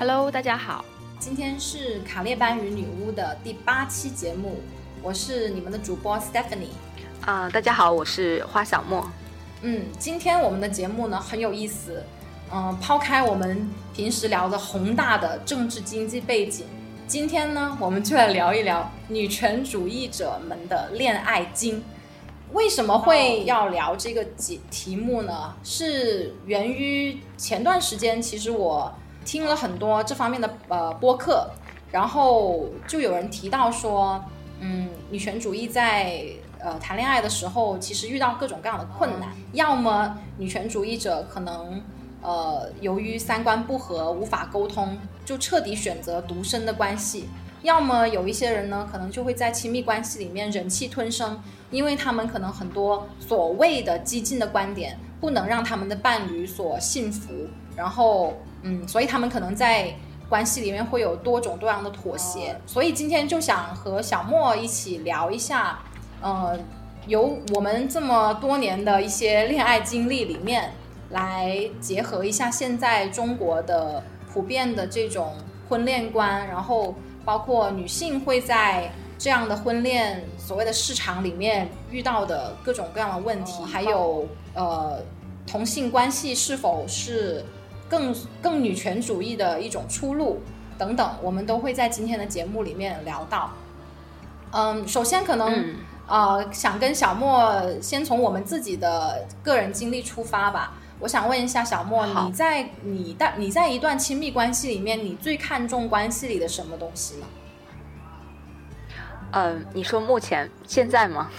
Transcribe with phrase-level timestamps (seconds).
[0.00, 0.82] Hello，大家好，
[1.18, 4.62] 今天是卡列班与女巫的第八期节目，
[5.02, 6.72] 我是你们的主播 Stephanie。
[7.20, 9.06] 啊、大家好，我是花小莫。
[9.60, 12.02] 嗯，今天我们的节目呢很有意思，
[12.50, 16.64] 嗯、抛开我们平时聊的宏大的政治经济背景，
[17.06, 21.84] 今天呢我们就来聊一聊女权主义者们的恋爱经。
[22.54, 25.54] 为什么会要聊这个题题目呢？
[25.62, 28.90] 是源于前段时间，其实我
[29.24, 31.50] 听了很多这方面的呃播客，
[31.90, 34.22] 然后就有人提到说，
[34.60, 36.22] 嗯，女权主义在
[36.58, 41.82] 呃谈恋爱的时候，其实遇到各种各样的困难，要么女权主义者可能
[42.22, 47.28] 呃由于三观不合无法沟通，就彻底选择独身的关系。
[47.62, 51.38] 要么有一些人呢，可能就会在亲密关系里面忍气吞声，
[51.70, 57.30] 因为他们可能很多所谓的激进的观点不能让他们的伴侣所信服，
[57.76, 58.32] 然后
[58.62, 59.94] 嗯，所以他们可能在
[60.28, 62.56] 关系里面会有多种多样的妥协。
[62.66, 65.78] 所以今天就想和小莫一起聊一下，
[66.20, 66.58] 呃，
[67.06, 70.72] 由我们这么多年的一些恋爱经历里面，
[71.10, 75.34] 来结合一下现在中国的普遍的这种
[75.68, 85.02] 婚恋观，然后包括女性会在这样的婚恋所谓的市场里面遇到的各种各样的问题，还有呃
[85.46, 87.44] 同性关系是否是
[87.90, 90.40] 更更女权主义的一种出路
[90.78, 93.50] 等等，我们都会在今天的节目里面聊到。
[94.52, 95.74] 嗯，首先可能、嗯
[96.06, 100.72] 呃想跟小莫先从我们自己的个人经历出发吧。
[100.98, 107.26] 我想问一下小莫，你在你在你在一段亲密关系里面，你最看重关系里的什么东西呢？
[109.32, 111.30] 嗯、你说目前现在吗？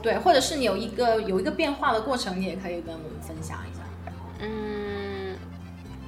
[0.00, 3.82] 对，或者是你有一个有一个变化的过程，你也可以跟我们分享一下。
[4.40, 4.48] 嗯，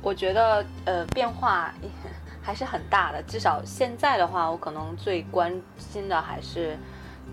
[0.07, 1.75] 我觉得呃变化
[2.41, 3.21] 还是很大的。
[3.25, 6.79] 至少现在的话，我可能最关心的还是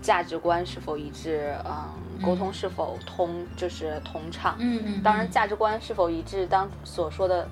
[0.02, 1.84] 价值观是否一致，嗯，
[2.20, 4.56] 沟通是否通，就是通畅。
[4.58, 7.46] 嗯嗯当然，价值观是否一致，当所说的，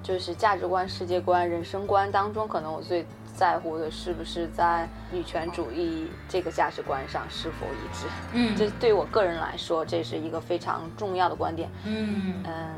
[0.00, 3.04] 就是价值观、世界观、人生观当中，可能我最
[3.34, 8.06] 在乎的是不是在女权主义这个价值观上是否一致。
[8.32, 11.68] 嗯这对我个人来说，这是一个非常重要的观点。
[11.84, 12.70] 嗯，嗯，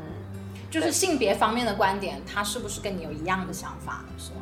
[0.69, 4.03] 就是性别方面的观点，他是不是跟你有一样的想法？
[4.17, 4.41] 是吗？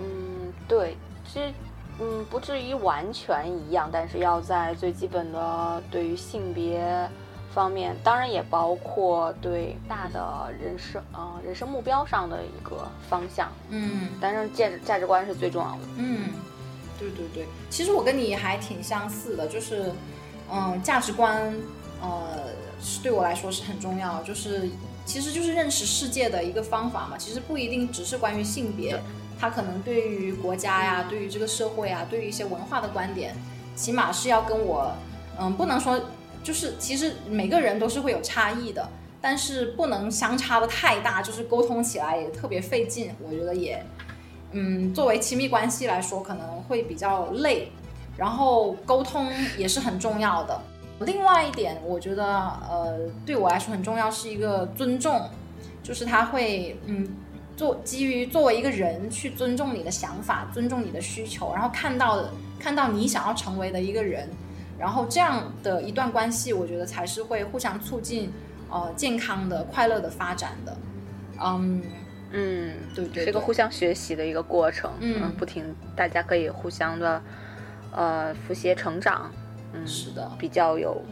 [0.00, 0.96] 嗯，对，
[1.26, 1.52] 其实
[2.00, 7.08] 嗯不至于完全一样，但是要在最基本的对于性别
[7.52, 13.48] 方面，当然也包括对大的人生呃人生目标上的一个方向。
[13.70, 15.78] 嗯但是价值价值观是最重要的。
[15.96, 16.30] 嗯，
[16.98, 19.92] 对对对，其实我跟你还挺相似的，就是
[20.52, 21.54] 嗯，价值观
[22.00, 22.08] 呃
[22.48, 22.53] 是
[23.02, 24.68] 对我来说是很重要，就是
[25.04, 27.16] 其实就是认识世界的一个方法嘛。
[27.18, 29.00] 其实不一定只是关于性别，
[29.38, 33.34] 它可能对于国家呀，对于这个社会啊，对于一些文化的观点，
[33.74, 34.92] 起码是要跟我
[35.38, 36.00] 嗯，不能说
[36.42, 38.88] 就是其实每个人都是会有差异的。
[39.26, 43.82] 但是不能相差的太大，就是沟通起来也特别费劲，我觉得也
[44.52, 47.72] 嗯，作为亲密关系来说，可能会比较累，
[48.18, 50.60] 然后沟通也是很重要的。
[51.00, 55.28] 另外一点，我觉得呃，对我来说很重要是一个尊重，
[55.82, 57.08] 就是他会嗯，
[57.56, 64.28] 做基于作为一个人去尊重你的想法，尊重你的需求，然后看到的看到你想要成为的一个人，
[64.78, 68.32] 然后这样的一段关系，我觉得才是会互相促进
[68.70, 70.76] 呃健康的、快乐的发展的。
[71.44, 71.82] 嗯，
[72.30, 74.90] 嗯，对对对是一个互相学习的一个过程。
[75.00, 77.20] 嗯不停，大家可以互相的
[77.92, 79.30] 呃扶携成长。
[79.74, 80.30] 嗯，是的。
[80.38, 81.02] 比较有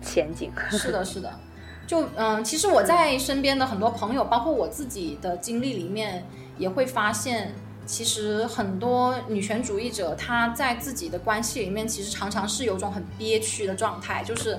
[0.00, 0.50] 前景。
[0.70, 1.32] 是的，是的，
[1.86, 6.24] 就嗯，其实我在身边的很多朋友，包括我自己的经历里面，
[6.56, 7.54] 也会发现，
[7.86, 14.58] 其实很多女权主义者，她在自己的关系里面，其实常常是有种很憋屈的状态，就是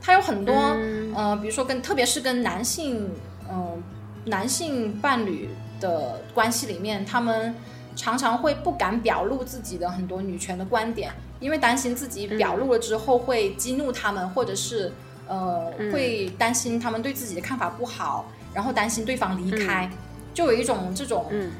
[0.00, 3.10] 她有很多、嗯呃，比如说跟特别是跟男性
[3.50, 3.82] 嗯、
[4.24, 7.54] 男性伴侣的关系里面，他们
[7.94, 11.12] 常常会不敢表露自己的很多女权的观点，
[11.42, 14.90] 因为担心自己表露了之后会激怒他们，或者是
[15.28, 15.92] 呃嗯。
[15.92, 18.24] 会担心他们对自己的看法不好，
[18.54, 19.90] 然后担心对方离开，
[20.32, 21.52] 就有一种这种嗯。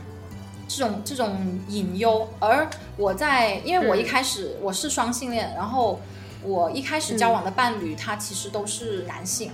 [0.69, 2.27] 这种这种隐忧。
[2.39, 6.01] 而我在，因为我一嗯开始我是双性恋，然后
[6.43, 9.51] 我一开始交往的伴侣他其实都是男性，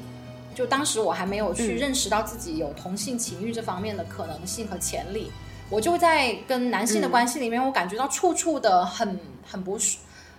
[0.55, 1.77] 就当时我还没有去嗯。
[1.77, 5.33] 认识到自己有同性情欲这方面的可能性和潜力，
[5.69, 7.11] 我就在跟男性的嗯。
[7.11, 9.99] 关系里面，我感觉到处处的很很不顺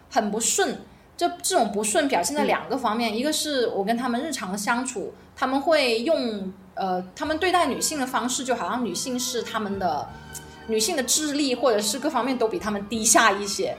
[0.10, 0.80] 很不顺。
[1.18, 10.08] 这这种不顺表现在两个方面，一个是我跟他们日常的相处，他们会用呃，他们对待女性的方式，就好像女性是他们的
[10.68, 13.76] 女性的智力或者是各方面都比他们低下一些，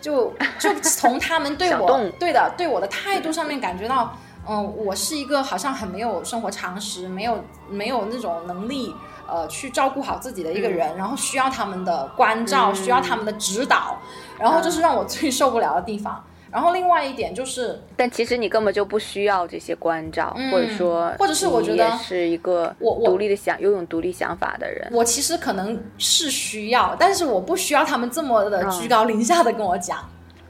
[0.00, 4.16] 就就 从他们对我对的对我的态度上面感觉到，
[4.48, 8.94] 嗯、我是一个好像很没有生活常识，没有没有那种能力。
[9.28, 13.98] 呃，去照顾好自己的一个人，然后需要他们的关照，嗯需要他们的指导，
[14.38, 16.22] 然后这是让我最受不了的地方。
[16.50, 24.88] 然后另外一点就是，但其实你根本就不需要这些关照，嗯或者说，或者是我觉得是一个我我独立的想拥有独立想法的人。
[24.92, 29.98] 我其实可能是需要，但是我不需要他们这么的嗯居高临下的跟我讲。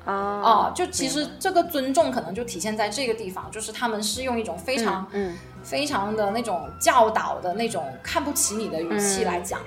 [0.04, 0.12] 啊
[0.42, 9.60] 哦，就其实这个尊重可能就体现在这个地方，就是他们是用一种非常、嗯非常的那种教导的那种看不起你的语气来讲，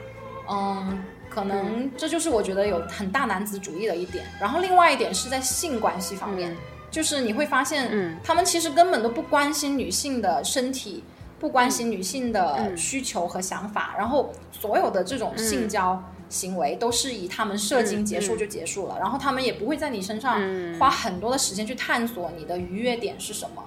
[0.50, 1.04] 嗯。
[1.30, 4.26] 可能这就是我觉得有很大男子主义的一点。
[4.40, 6.58] 然后另外一点是在性关系方面，嗯。
[6.90, 8.18] 就是你会发现，嗯。
[8.24, 11.04] 他们其实根本都不关心女性的身体，
[11.40, 12.78] 不关心女性的嗯。
[12.78, 23.64] 需求和想法，然后所有的这种性交行为都是以他们射精结束就结束了，然后他们也不会在你身上嗯花很多的时间去探索你的愉悦点是什么。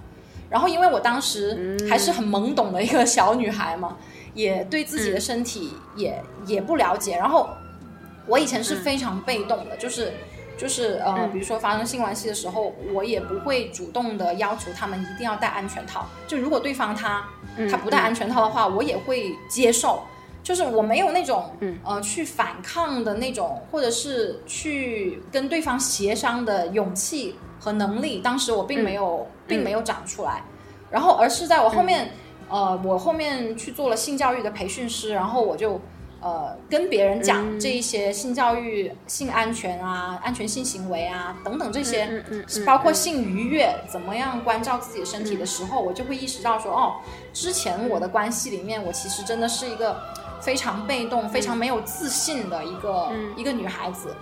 [0.48, 3.96] 然后因为我当时嗯还是很懵懂的一个小女孩嘛，
[4.34, 7.48] 也对自己的身体也、也不了解，然后
[8.26, 10.12] 我以前是非常被动的，就是。
[10.58, 16.06] 就是呃，嗯比如说发生性关系的时候，我也不会主动的要求他们一定要戴安全套。
[16.26, 17.24] 就如果对方他
[17.56, 20.02] 嗯他不戴安全套的话，我也会接受。
[20.42, 21.78] 就是我没有那种嗯。
[21.84, 28.20] 呃去反抗的那种，或者是去跟对方协商的勇气和能力。
[28.20, 30.42] 当时我并没有，并没有长出来。
[30.90, 32.10] 然后，而是在我后面，
[32.48, 35.80] 呃，我后面去做了性教育的培训师，然后我就
[36.20, 37.60] 呃跟别人讲嗯。
[37.60, 42.24] 这一些性教育、性安全啊、安全性行为啊等等这些，
[42.66, 46.94] 包括性愉悦，怎么样关照自己的身体的时候，我就会意识到说，哦，
[47.32, 50.00] 之前我的关系里面，我其实真的是一个
[50.40, 53.32] 非常被动、非常没有自信的一个、嗯。
[53.36, 54.14] 一个女孩子。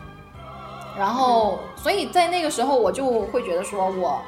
[0.96, 4.20] 然后，所以在那个时候，我就会觉得说我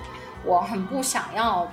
[0.45, 1.67] 我很不想要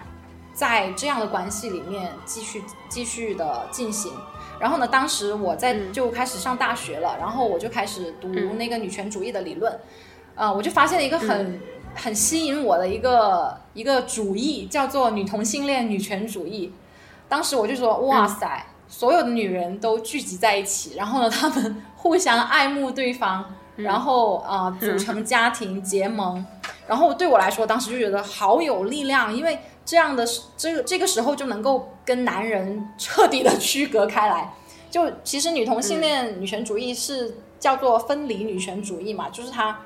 [0.54, 4.12] 在这样的关系里面继续继续的进行。
[4.60, 5.94] 然后呢，当时我在嗯。
[5.94, 8.58] 就开始上大学了，然后我就开始读嗯。
[8.58, 9.80] 那个女权主义的理论，
[10.34, 11.62] 呃，我就发现了一个很、
[11.94, 16.74] 很吸引我的一个一个主义，叫做女同性恋女权主义。
[17.30, 23.46] 当时我就说，哇塞，所有的女人都聚集在一起，然后呢，她们互相爱慕对方，
[23.76, 26.46] 然后呃组成家庭结盟，
[26.88, 30.26] 然后对我来说，当时就觉得好有力量，因为这样的
[30.56, 34.54] 这个这个时候就能够跟男人彻底的区隔开来。
[34.90, 39.78] 就其实女同性恋女权主义是叫做分离女权主义嘛，就是它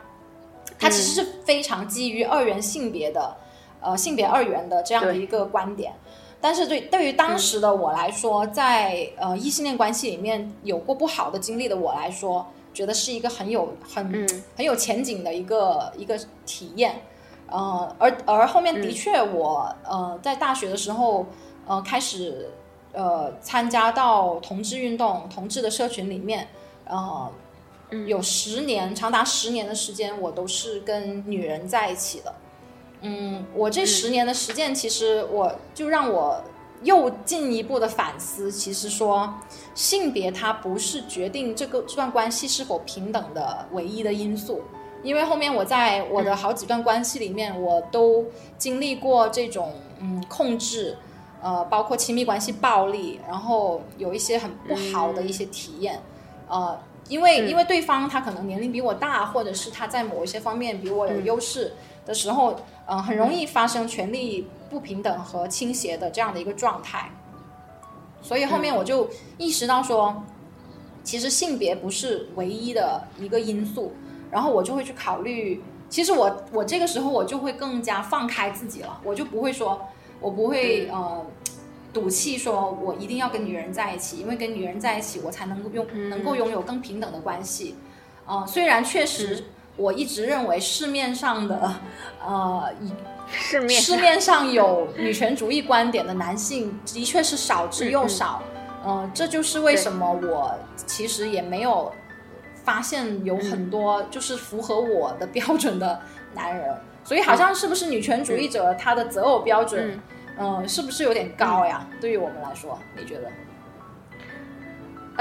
[0.80, 3.36] 它其实是非常基于二元性别的，
[3.82, 5.94] 呃性别二元的这样的一个观点。
[6.42, 17.02] 但是对对于当时的我来说，在呃异性恋关系里面有过不好的经历的我来说，觉得是一个很有很、嗯很有前景的一个一个体验。
[17.48, 21.28] 呃，而而后面的确我、呃在大学的时候
[21.68, 22.50] 呃开始
[22.92, 26.48] 呃参加到同志运动、同志的社群里面，
[26.86, 27.32] 呃。
[28.08, 32.34] 有十年，长达十年的时间，我都是跟女人在一起的。
[33.02, 36.42] 嗯，我这十年的实践，其实我就让我
[36.84, 39.34] 又进一步的反思，其实说
[39.74, 44.62] 性别它不是决定这个这段关系是否平等的唯一的因素。
[45.04, 48.24] 因为后面我在我的好几段关系里面，我都
[48.60, 50.96] 经历过这种嗯控制，
[51.42, 56.00] 呃，包括亲密关系暴力，然后有一些很不好的一些体验，
[56.48, 61.74] 呃，因为因为对方他可能年龄比我大，或者是他在某一些方面比我有优势
[62.06, 62.56] 的时候，
[62.86, 67.12] 呃，很容易发生权力不平等和倾斜的这样的一个状态。
[68.22, 70.24] 所以后面我就意识到说，
[71.04, 73.94] 其实性别不是唯一的一个因素，
[74.30, 75.64] 然后我就会去考虑。
[75.90, 79.88] 其实我我这个时候我就会更加放开自己了，我就不会说，
[80.20, 81.26] 我不会呃
[81.92, 87.76] 赌气说我一定要跟女人在一起，因为跟女人在一起我才能够拥能够拥有更平等的关系。
[88.26, 89.46] 呃，虽然确实
[89.78, 91.74] 我一直认为市面上的
[92.26, 92.92] 呃以
[93.32, 98.42] 市面市面上有女权主义观点的男性的确是少之又少，
[98.86, 101.92] 嗯、这就是为什么我其实也没有
[102.64, 106.00] 发现有很多就是符合我的标准的
[106.34, 110.00] 男人， 所以好像是不是女权主义者他的择偶标准，
[110.38, 111.88] 嗯、是不是有点高呀？
[112.00, 113.32] 对于我们来说，你觉得？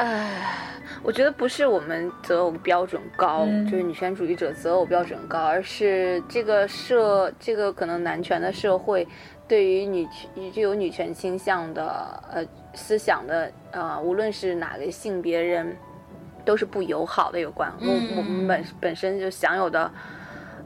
[0.01, 9.07] 唉，我觉得不是我们择偶标准高，嗯就是女权主义者择偶标准高，而是这个社这个可能男权的社会
[9.47, 12.43] 对于女权具有女权倾向的呃
[12.73, 15.77] 思想的呃，无论是哪个性别人，
[16.47, 17.71] 都是不友好的有关。
[17.83, 19.91] 我我们本本身就享有的。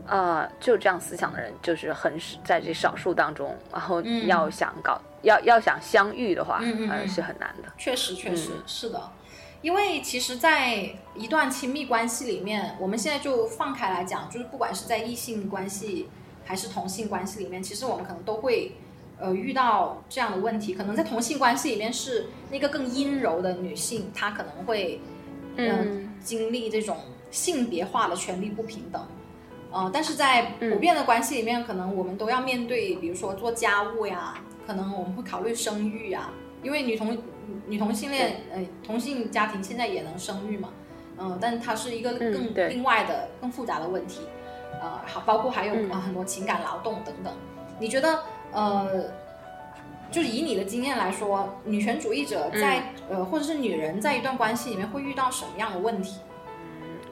[0.06, 2.12] 呃，就这样思想的人就是很
[2.44, 7.72] 在这少数当中，然后要想搞要要想相遇的话，嗯是很难的。
[7.78, 9.00] 确实，确实是的，
[9.64, 16.06] 因为其实，在一段亲密关系里面，我们现在就放开来讲，就是不管是在异性关系
[16.44, 18.72] 还是同性关系里面，其实我们可能都会
[19.18, 20.74] 呃遇到这样的问题。
[20.74, 25.00] 可能在同性关系里面，是那个更阴柔的女性，她可能会
[25.56, 26.98] 嗯经历这种
[27.30, 29.02] 性别化的权利不平等。
[29.72, 34.34] 呃，但是在普遍的关系里面，可能我们都要面对，比如说做家务呀，
[34.66, 36.28] 可能我们会考虑生育呀，
[36.64, 37.16] 因为女同
[37.66, 40.70] 女同性恋，呃，同性家庭现在也能生育嘛，
[41.18, 44.22] 嗯，但它是一个更另外的、更复杂的问题，
[44.80, 47.32] 呃，好，包括还有呃很多情感劳动等等。
[47.78, 48.18] 你觉得，
[48.52, 49.04] 呃，
[50.10, 56.18] 就是以你的经验来说，女权主义者在呃，或者是女人在一段关系里面会遇到什么样的问题？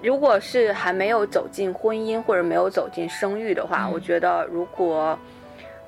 [0.03, 5.17] 如果是还没有走进婚姻或者没有走进生育的话，我觉得如果，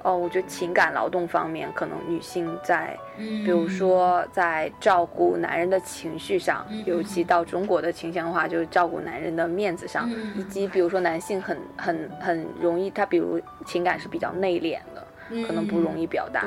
[0.05, 16.45] 哦，我觉得情感劳动方面，可能女性在，比如说在照顾男人的情绪上，尤其到中国的倾向的话，就是照顾男人的面子上，以及比如说男性很很很容易，他比如情感是比较内敛的，可能不容易表达，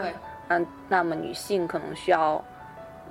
[0.50, 2.44] 嗯，那么女性可能需要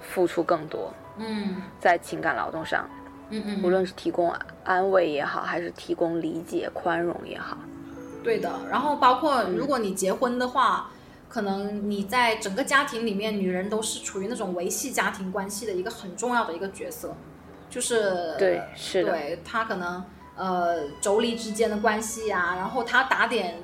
[0.01, 2.89] 付出更多，嗯，在情感劳动上。
[3.31, 7.59] 嗯嗯，无论是提供安慰也好，还是提供理解、宽容也好，
[8.27, 8.51] 对的。
[8.69, 10.91] 然后包括如果你结婚的话，
[11.29, 17.15] 可能你在整个家庭里面，女人都是处于那种维系家庭关系的一个很重要的一个角色，
[17.71, 20.03] 就是对，是的，对她可能
[20.37, 23.57] 呃妯娌之间的关系呀，然后她打点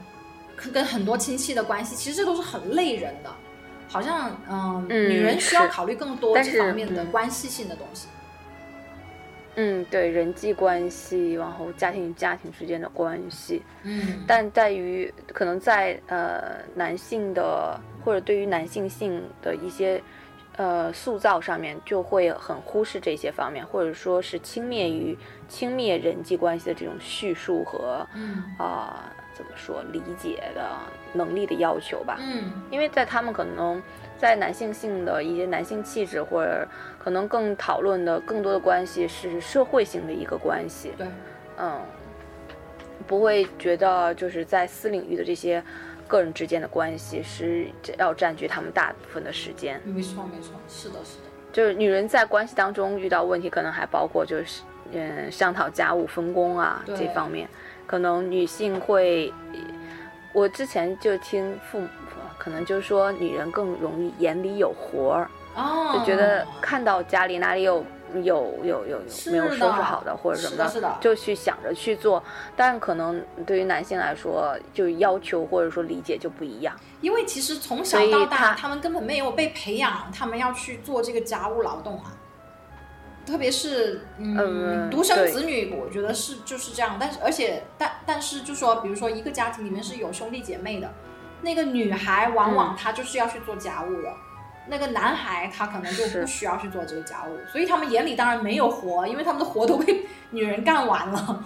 [0.73, 3.31] 跟很多亲戚的关系，其实这都是很累人的，
[3.88, 8.07] 好像嗯，女人需要考虑更多这方面的关系性的东西。
[8.07, 8.21] 嗯，
[9.90, 20.02] 对人际关系，然后家庭与家庭之间的关系，嗯，但在于可能在呃男性的或者对于男性性的一些
[20.56, 25.16] 呃塑造上面，就会很忽视这些方面，或者说是轻蔑于
[25.49, 28.06] 轻蔑人际关系的这种叙述和
[28.56, 30.71] 啊怎么说理解的
[31.12, 33.82] 能力的要求吧，嗯，因为在他们可能。
[34.22, 36.64] 在男性性的一些男性气质，或者
[36.96, 40.92] 可能更讨论的更多的关系是社会性的一个关系。
[40.96, 41.08] 对，
[41.58, 41.80] 嗯，
[43.04, 45.60] 不会觉得就是在私领域的这些
[46.06, 47.66] 个人之间的关系是
[47.98, 49.80] 要占据他们大部分的时间。
[49.84, 51.24] 没错，没错，是的，是的。
[51.52, 54.62] 就是女人在关系当中遇到问题，可能还包括就是
[54.92, 57.48] 嗯商讨家务分工啊这方面，
[57.88, 59.34] 可能女性会，
[60.32, 61.88] 我之前就听父母。
[62.42, 65.30] 可能就是说，女人更容易眼里有活儿，
[65.94, 67.84] 就觉得看到家里哪里有
[68.14, 68.99] 有有有
[69.30, 72.20] 没有收拾好的或者什么的，就去想着去做。
[72.56, 76.75] 但可能对于男性来说，就要求或者说理解就不一样。
[77.00, 82.12] 因为其实从小到大，他们根本没有被培养，他们要去做这个家务劳动啊。
[83.25, 86.96] 特别是嗯，独生子女，我觉得是就是这样。
[86.99, 90.92] 但是而且但但是就说，比如说一个家庭里面是有兄弟姐妹的。
[91.42, 94.12] 那个女孩往往她就是要去做家务的，
[94.68, 101.44] 那个男孩他可能就不需要去做这个家务，所以他们眼里当然没有活，因为他们的活都被女人干完了。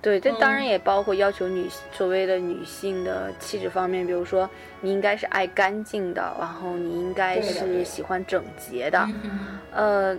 [0.00, 4.48] 对，这当然也包括要求女所谓的女性的气质方面，比如说
[4.82, 9.08] 你应该是爱干净的，然后你应该是喜欢整洁的，
[9.72, 10.16] 呃。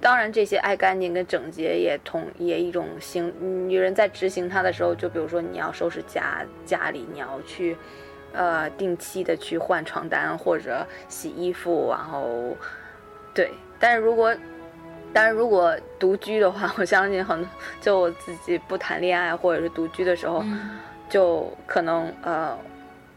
[0.00, 3.32] 当然，这些爱干净跟整洁也同也一种行。
[3.68, 7.76] 女人在执行它的时候，就比如说你要收拾家家里，你要去，
[8.32, 12.56] 呃，定期的去换床单或者洗衣服，然后，
[13.34, 13.50] 对。
[13.78, 14.34] 但是如果，
[15.12, 17.46] 但是如果独居的话，我相信很
[17.80, 20.42] 就我自己不谈恋爱或者是独居的时候，
[21.08, 22.58] 就可能呃。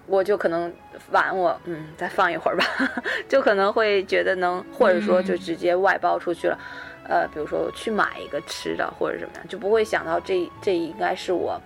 [0.05, 0.71] 我就可能
[1.11, 2.65] 晚我嗯再放一会儿吧，
[3.29, 6.59] 就可能会觉得能，或者说就直接外包出去了，
[7.07, 11.59] 呃，比如说去买一个吃的或者什么样，就不会想到这这应该是我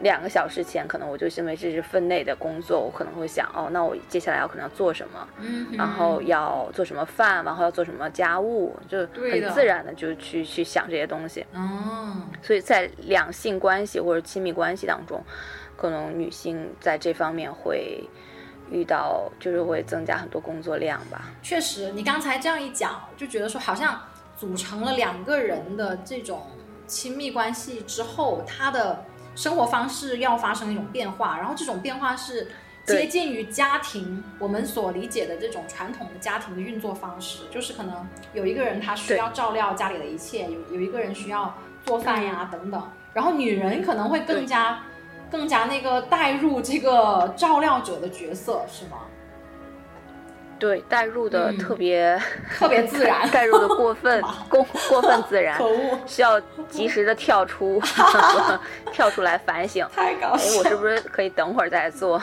[0.00, 5.28] 两个小时前可能我就认为这是分内的工作，我可能会想哦，那我接下来要可能要做什么，
[5.76, 8.98] 然后要做什么饭，然后要做什么家务，就
[9.30, 11.44] 很自然的就去去想这些东西。
[11.52, 15.22] 哦，所以在两性关系或者亲密关系当中。
[15.78, 18.02] 可能女性在这方面会
[18.70, 21.30] 遇到，就是会增加很多工作量吧。
[21.40, 23.98] 确实，你刚才这样一讲，就觉得说好像
[24.36, 26.42] 组成了两个人的这种
[26.88, 29.04] 亲密关系之后，他的
[29.36, 32.48] 生活方式要发生一种变化，然后这种变化是
[32.84, 41.54] 接近于家庭我们所理解的这种传统的家庭的运作方式，就是可能有一个人他需要照料家里的一切，有有一个人需要
[41.84, 42.82] 做饭呀等等，
[43.14, 44.82] 然后女人可能会更加
[45.30, 48.98] 更加那个带入这个照料者的角色，是吗？
[50.58, 52.20] 对，带入的特别
[52.58, 54.20] 特别自然， 带入的过分
[54.50, 57.80] 过过分自然， 可恶，需要及时的跳出
[58.90, 59.86] 跳出来反省。
[59.94, 60.54] 太搞笑！
[60.54, 62.18] 哎，我是不是可以等会儿再做？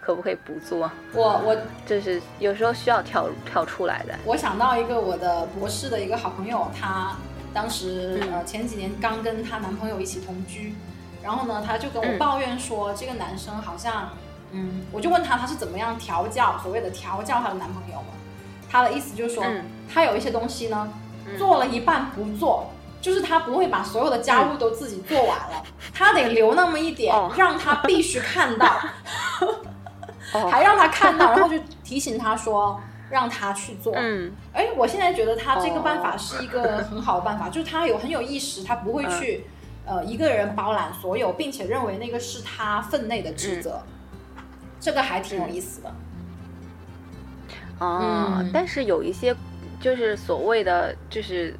[0.00, 0.90] 可不可以不做？
[1.12, 4.14] 我我就是有时候需要跳跳出来的。
[4.24, 7.14] 我想到一个我的博士的一个好朋友，她
[7.52, 10.74] 当时呃前几年刚跟她男朋友一起同居，
[11.26, 14.08] 然后呢，他就跟我抱怨说，这个男生好像。
[14.52, 18.14] 嗯，我就问他他是怎么样调教，所谓的调教她的男朋友嘛？
[18.70, 19.44] 他的意思就是说，
[19.92, 20.88] 他有一些东西呢，
[21.36, 28.78] 做了一半不做，就是他不会把所有的家务都自己做完了，他得留那么一点，让他必须看到，
[30.48, 32.80] 还让他看到，然后就提醒他说，
[33.10, 33.92] 让他去做。
[33.96, 39.44] 嗯，哎，我现在觉得他这个办法是一个很好的办法，就是他有很有意识，他不会去
[39.86, 43.80] 呃一个人包揽所有，并且认为那个是他分内的职责。
[44.78, 45.92] 这个还挺有意思的，
[47.78, 49.34] 啊，但是有一些
[49.80, 51.56] 就是所谓的就是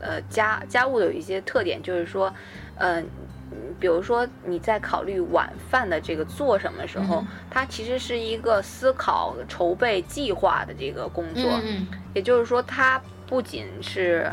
[0.00, 2.32] 呃家家务的有一些特点，就是说，
[2.76, 3.04] 嗯，
[3.80, 11.60] 比如说你在考虑晚饭的这个做什么时候，它其实是一个思考、筹备、计划的这个工作，
[12.14, 14.30] 也就是说，它不仅是。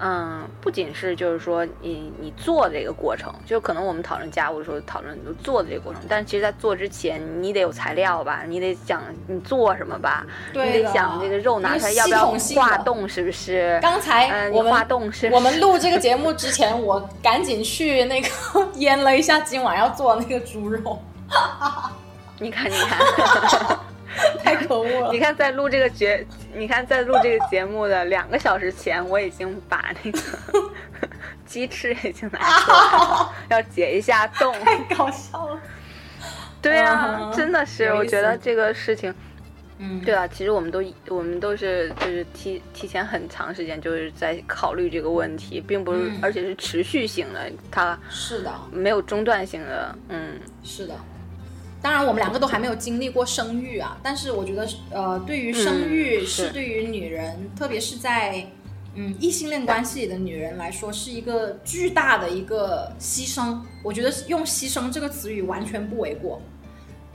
[0.00, 12.26] 嗯，不仅是就是说你你做这个过程，就可能我们讨论家务的时候讨论做的这个过程，但是其实，在做之前，你得有材料吧，你得想你做什么吧，你得想这个肉拿出来要不要
[12.56, 13.78] 化冻，是不是？
[13.82, 18.28] 刚才我们化冻是，我们录这个节目之前，我赶紧去那个
[18.76, 21.00] 腌了一下今晚要做那个猪肉，
[22.38, 23.78] 你看你看。
[24.42, 25.12] 太可恶了！
[25.12, 26.26] 你看，在录这个节，
[26.58, 30.18] 你看在录这个节目的两个小时前，我已经把那个
[31.46, 34.52] 鸡翅已经拿出来了，要解一下冻。
[34.64, 35.60] 太搞笑了！
[36.60, 39.14] 对啊，真的是，我觉得这个事情，
[39.78, 50.94] 嗯，对啊，其实我们都我们都是就是提提前很长时间就是在考虑这个问题，并不是，而且是持续性的，它是的，没有中断性的，嗯，是的。
[51.80, 58.44] 当然，我们两个都还没有经历过生育啊，但是我觉得，呃，对于生育是对于女人，特别是在
[58.96, 63.56] 嗯异性恋关系里的女人来说，是一个巨大的一个牺牲。
[63.84, 66.42] 我觉得用“牺牲”这个词语完全不为过。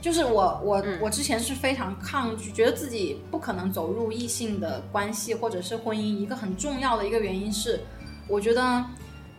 [0.00, 6.18] 就是我我我之前是非常抗拒，觉得自己不可能走入异性的关系或者是婚姻。
[6.18, 7.80] 一个很重要的一个原因是，
[8.28, 8.84] 我觉得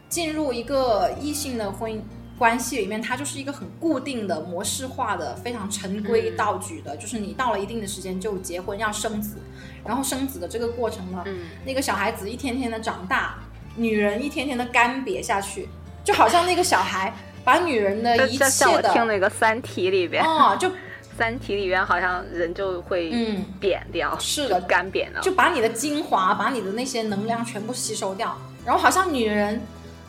[0.07, 1.99] 进入一个异性的婚姻。
[2.37, 9.37] 关系里面，它就是一个很固定的模式化的、非常循规蹈矩的，就是你到了一定的时间就结婚要生子，
[9.85, 11.23] 然后生子的这个过程呢，
[11.65, 13.35] 那个小孩子一天天的长大，
[13.77, 15.69] 女人一天天的干瘪下去，
[16.03, 17.13] 就好像那个小孩
[17.45, 20.21] 把女人的一切的，像我听那个《三体》里边。
[20.21, 20.67] 哦，就
[21.17, 23.13] 《三体》里边好像人就会
[23.61, 29.61] 扁掉，是的，干瘪了，就把你的精华、把你的那些能量全部吸收掉，然后好像女人。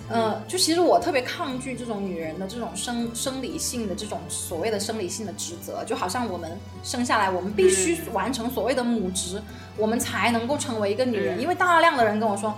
[0.09, 9.43] 嗯，就其实我特别抗拒这种女人的这种生生理性的这种所谓的生理性的职责，就好像我们生下来，我们必须完成所谓的母职，
[9.77, 11.41] 我们才能够成为一个女人。
[11.41, 12.55] 因为大量的人跟我说，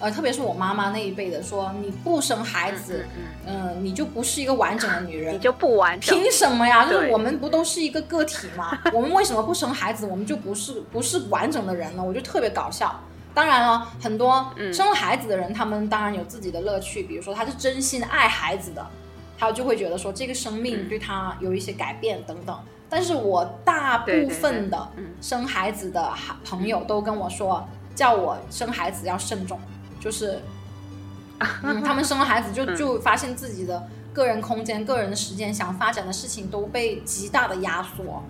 [0.00, 3.06] 呃，特别是我妈妈那一辈的，说你不生孩子，
[3.46, 6.20] 嗯，你就不是一个完整的女人，你就不完整。
[6.20, 6.84] 凭什么呀？
[6.90, 8.76] 就是我们不都是一个个体吗？
[8.92, 12.02] 我们为什么不生孩子，我们就不是不是完整的人呢？
[12.02, 13.00] 我就特别搞笑。
[13.38, 17.04] 当然了，很多生了孩子的人，他们当然有自己的乐趣。
[17.04, 18.84] 比如说，他是真心爱孩子的，
[19.38, 22.58] 他就会觉得说这个生命对他有一些改变等等。
[22.88, 24.88] 但是我大部分的
[25.20, 26.12] 生孩子的
[26.44, 29.56] 朋友都跟我说，叫我生孩子要慎重，
[30.00, 30.40] 就是
[31.38, 38.20] 他们生了孩子就就发现自己的个人空间、个人的时间、想发展的事情都被极大的压缩。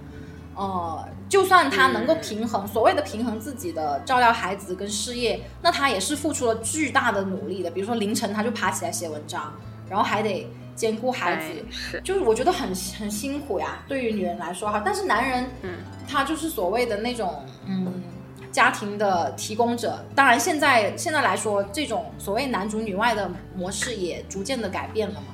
[0.59, 7.71] 呃，就算他能够平衡所谓的平衡自己的照料孩子跟事业，那他也是付出了巨大的努力的。
[7.71, 9.53] 比如说凌晨他就爬起来写文章，
[9.89, 13.85] 然后还得兼顾孩子，是，就是我觉得很很辛苦呀。
[13.87, 15.77] 对于女人来说哈，但是男人，嗯，
[16.09, 18.03] 他就是所谓的那种嗯
[18.51, 20.05] 家庭的提供者。
[20.17, 25.29] 当然现在现在来说，这种所谓男主女外的模式也逐渐的改变了嘛。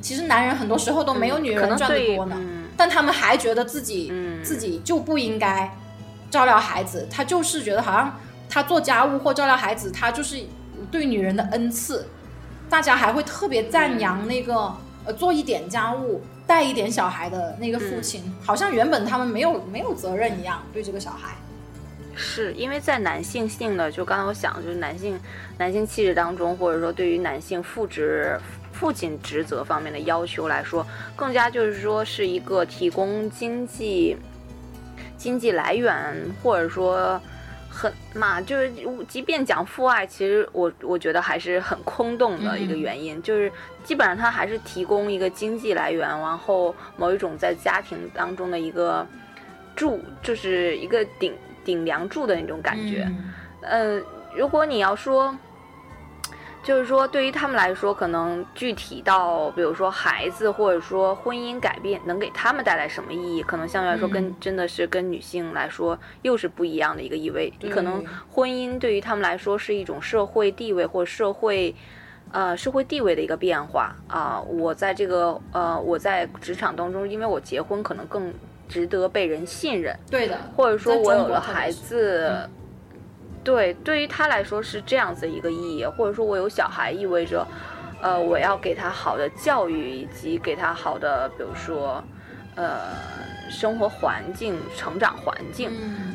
[0.00, 2.36] 其实男人很多时候都没有女人赚的多呢。
[2.80, 4.10] 但他们还觉得自己
[4.42, 5.70] 自己就不应该
[6.30, 10.42] 照料孩子，他就是觉得好像他做家务或照料孩子，他就是
[10.90, 12.06] 对女人的恩赐。
[12.70, 21.34] 大家还会特别赞扬那个呃做一点家务、带一点小孩的那个父亲，好像原本他们没有没有责任一样对这个小孩。
[22.16, 25.20] 是因为在男性性的，就刚才我想，就是男性
[25.58, 28.40] 男性气质当中，或者说对于男性父职
[28.80, 34.16] 父亲职责方面的要求来说，更加就是说是一个提供经济
[35.18, 35.94] 经济来源，
[36.42, 37.20] 或者说
[37.68, 38.72] 很嘛，就是
[39.06, 43.52] 即便讲父爱，其实我我觉得还是很空洞的一个原因，就是
[43.84, 49.06] 基本上他还是提供一个经济来源，然后某一种在家庭当中的一个
[49.76, 51.34] 柱，就是一个顶。
[51.62, 53.06] 顶梁柱的那种感觉，
[53.60, 54.02] 嗯，
[54.34, 55.36] 如果你要说，
[56.62, 67.52] 就是说对于他们来说，可能具体到比如说孩子或者说婚姻改变能给他们带来什么意义，可能相对来说跟真的是跟女性来说又是不一样的一个意味。
[67.70, 71.74] 可能婚姻对于他们来说是一种社会地位或社会
[72.30, 74.40] 呃社会地位的一个变化啊。
[74.40, 78.32] 我在这个呃我在职场当中，因为我结婚可能更。
[78.70, 82.48] 值得被人信任，对的，或者说我有了孩子，
[83.42, 87.46] 对，对于他来说是这样子一个意义，或者说我有小孩意味着，
[88.02, 92.02] 呃，我要给他好的教育以及给他好的，比如说，
[92.54, 92.80] 呃，
[93.50, 95.70] 生活环境、成长环境。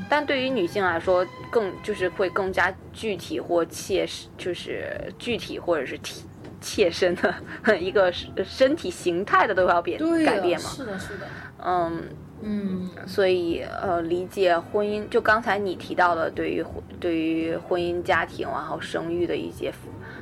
[0.07, 6.23] 但对于女性来说，更就是会更加具体或切实，就是具体或者是体
[6.61, 7.33] 切身的
[7.79, 8.11] 一个
[8.43, 10.69] 身体形态的都要变改变嘛？
[10.69, 11.27] 是的，是的，
[11.65, 12.03] 嗯。
[12.41, 16.63] 嗯，所以呃，理解婚姻，就刚才你提到的，对于
[16.99, 19.73] 对于婚姻家庭然后生育的一些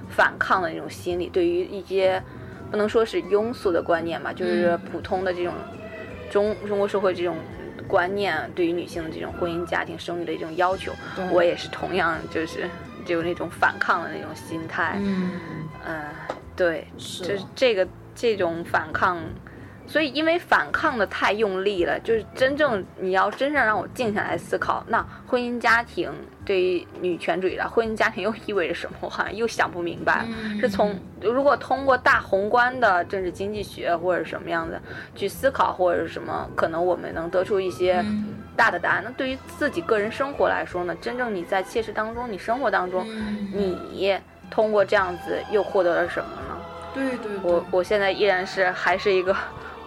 [0.10, 2.22] 反抗的那种心理，对于一些
[2.72, 5.54] 不能说是庸俗的观念吧，就是普通的这种
[6.30, 7.36] 中中国社会这种
[7.88, 10.94] 观念，对于女性的这种婚姻家庭生育的一种要求，
[11.32, 12.70] 我也是同样就是
[13.06, 14.98] 就有那种反抗的那种心态。
[15.02, 15.32] 嗯，
[15.84, 16.10] 呃，
[16.56, 19.18] 对，就是这个这种反抗。
[19.94, 26.12] 所以，因为反抗的太用力了，就是真正你要真正让我静下来思考，那婚姻家庭
[26.44, 28.98] 对于女权主义的婚姻家庭又意味着什么？
[29.02, 30.26] 我好像又想不明白。
[30.60, 34.82] 是从如果通过大宏观的政治经济学或者什么样的
[35.14, 38.04] 去思考，或者是什么，可能我们能得出一些
[38.56, 39.04] 大的答案。
[39.06, 40.96] 那对于自己个人生活来说呢？
[41.00, 43.06] 真正你在切实当中，你生活当中，
[43.54, 44.18] 你
[44.50, 46.58] 通过这样子又获得了什么呢？
[46.96, 49.36] 对对，我我现在依然是还是一个。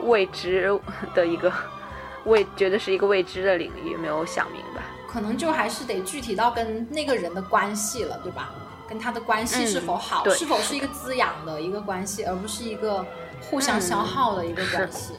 [0.07, 0.81] 未知
[1.15, 1.53] 的一个
[2.25, 4.83] 未，觉得是一个未知的领域，没有想明白。
[5.09, 8.53] 可能就还是得具体到跟那个人的关系了，对吧？
[8.89, 13.05] 跟他的关系是否好，是否是一个滋养的一个关系，而不是一个
[13.51, 15.15] 互相消耗的一个关系。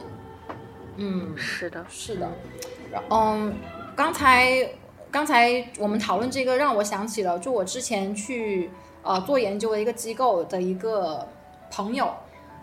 [0.96, 2.30] 嗯，是的，是的。
[3.10, 3.54] 嗯，
[3.94, 4.70] 刚才
[5.10, 8.70] 刚才我们讨论这个，让我想起了，就我之前去
[9.02, 11.28] 呃做研究的一个机构的一个
[11.70, 12.14] 朋友。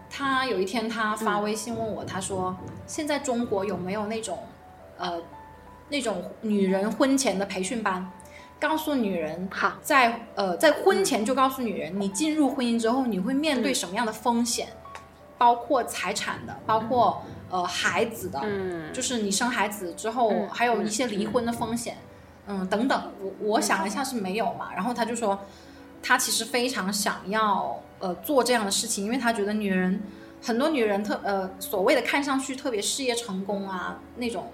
[0.10, 2.56] 他有一天，他发微信问我，他说
[2.88, 4.40] ：“现在中国有没有那种，
[4.98, 5.22] 呃，
[5.90, 8.10] 那种女人婚前的培训班，
[8.60, 9.50] 告诉女人，
[9.82, 14.70] 在呃在婚前就告诉女人，你进入婚姻之后你会面对什么样的风险，
[15.38, 18.42] 包括财产的，包括呃孩子的，
[18.94, 21.98] 就是你生孩子之后还有一些离婚的风险，
[22.48, 23.12] 嗯等等。
[23.22, 25.38] 我我想了一下是没有嘛，然后他就说。”
[26.08, 30.00] 他其实非常想要呃做这样的事情，因为他觉得女人
[30.40, 34.52] 很多女人特呃所谓的看上去特别事业成功啊那种，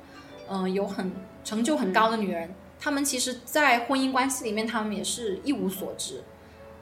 [0.49, 1.11] 嗯有很
[1.43, 6.23] 成就很高的女人，她们其实，在婚姻关系里面，她们也是一无所知，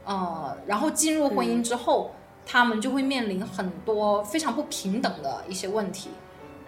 [0.05, 2.11] 呃，然后进入婚姻之后，
[2.45, 6.11] 她们就会面临很多非常不平等的一些问题，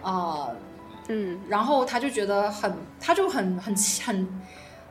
[0.02, 0.48] 啊，
[1.06, 4.42] 嗯，然后他就觉得很，他就很很很。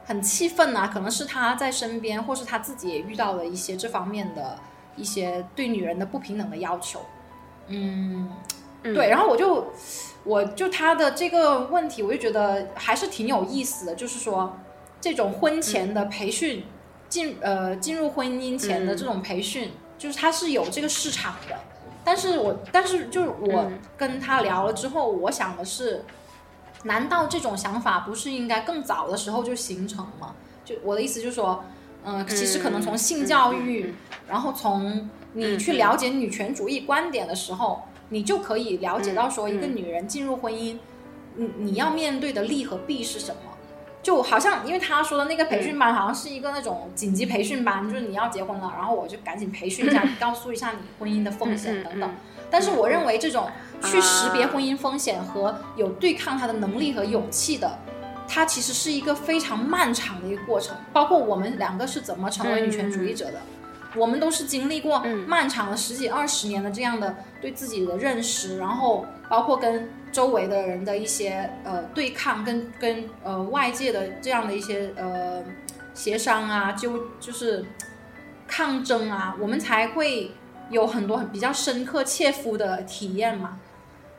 [0.03, 4.57] 很气愤呐，可能是他在身边，或是他自己也遇到了一些这方面的
[4.95, 6.99] 一些对女人的不平等的要求。
[7.67, 8.29] 嗯，
[8.83, 9.09] 对。
[9.09, 9.71] 然后我就，
[10.23, 13.95] 我就他的这个问题，我就觉得还是挺有意思的。
[13.95, 14.57] 就是说，
[14.99, 16.63] 这种婚前的培训，
[17.09, 21.55] 进呃进入婚姻前的这种培训，就是它是有这个市场的。
[22.03, 26.03] 但是我但是就是我跟他聊了之后，我想的是。
[26.83, 30.33] 难道这种想法不是应该更早的时候就形成吗？
[30.65, 31.63] 就我的意思就是说，
[32.03, 33.93] 嗯，其实可能从性教育，
[34.27, 40.77] 然后从你去了解女权主义观点的时候，你就可以了解到说，一个女人进入婚姻，
[41.35, 43.41] 你你要面对的利和弊是什么？
[44.03, 52.09] 就好像因为他说的那个培训班，好像是一个那种紧急培训班，就是你要结婚了，然后我就赶紧培训一下，告诉一下你婚姻的风险等等。
[52.49, 53.49] 但是我认为这种。
[53.83, 57.79] 去识别婚姻风险和有对抗它的能力和勇气的，
[58.33, 60.73] 它其实是一个非常漫长的一个过程。
[60.93, 63.41] 包括我们两个是怎么成为女权主义者的，
[63.93, 75.43] 我们都是经历过漫长的十几二十年的这样的对自己的认识，然后包括跟周围的人的一些呃对抗，跟跟呃外界的这样的一些呃
[75.93, 77.65] 协商啊，就就是
[78.47, 80.31] 抗争啊，我们才会
[80.69, 83.59] 有很多很比较深刻切肤的体验嘛。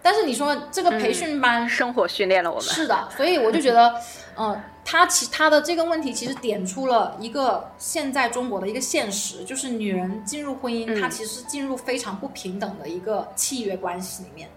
[0.02, 3.94] 但是你说这个培训班生活训练了我们，是的，所以我就觉得，
[4.36, 14.50] 嗯， 他其他的这个问题其实点出了一个现在中国的一个现实，就是女人进入婚姻，她其实进入非常不平等的一个契约关系里面，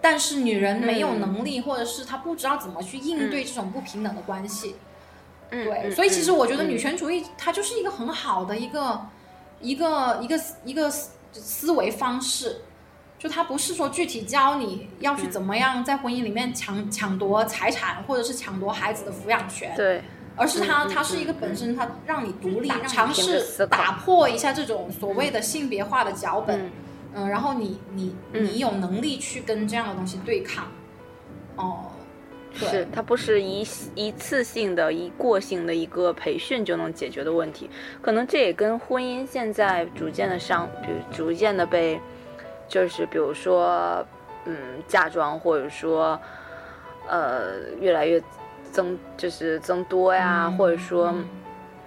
[0.00, 4.74] 但是女人没有能力，或者是她不知道怎么去应对这种不平等的关系，
[5.50, 9.00] 对，所以其实我觉得女权主义它就是一个很好的一个
[9.60, 10.90] 一个一个一个
[11.32, 12.62] 思维方式。
[13.20, 20.00] 就他不是说具体教你要去怎么样在婚姻里面抢抢夺财产，或者是抢夺孩子的抚养权，对，
[20.36, 26.70] 而是他他是一个本身他让你独立，尝试打破一下这种所谓的性别化的脚本，
[27.12, 30.68] 嗯，然后你你你有能力去跟这样的东西对抗，
[31.56, 31.90] 哦，
[32.54, 37.68] 是它不是一一次性的一过性的一个培训就能解决的问题，
[38.00, 42.00] 可能这也跟婚姻现在逐渐的上，比如逐渐的被。
[42.70, 44.06] 就是比如说，
[44.44, 44.56] 嗯，
[44.86, 46.16] 嫁妆或者说，
[47.08, 48.22] 呃，越来越
[48.70, 51.12] 增，就是增多呀，或者说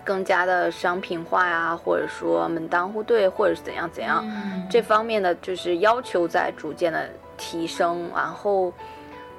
[0.04, 4.26] 更加的商品化呀，或者说门当户对，或者是怎样怎样，
[4.70, 8.74] 这方面的就是要求在逐渐的提升，然后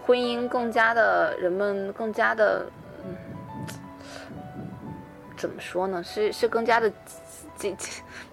[0.07, 2.65] 婚姻更加的，人们更加的，
[3.05, 3.15] 嗯，
[5.37, 6.03] 怎么说呢？
[6.03, 6.91] 是是更加的。
[7.59, 7.75] 这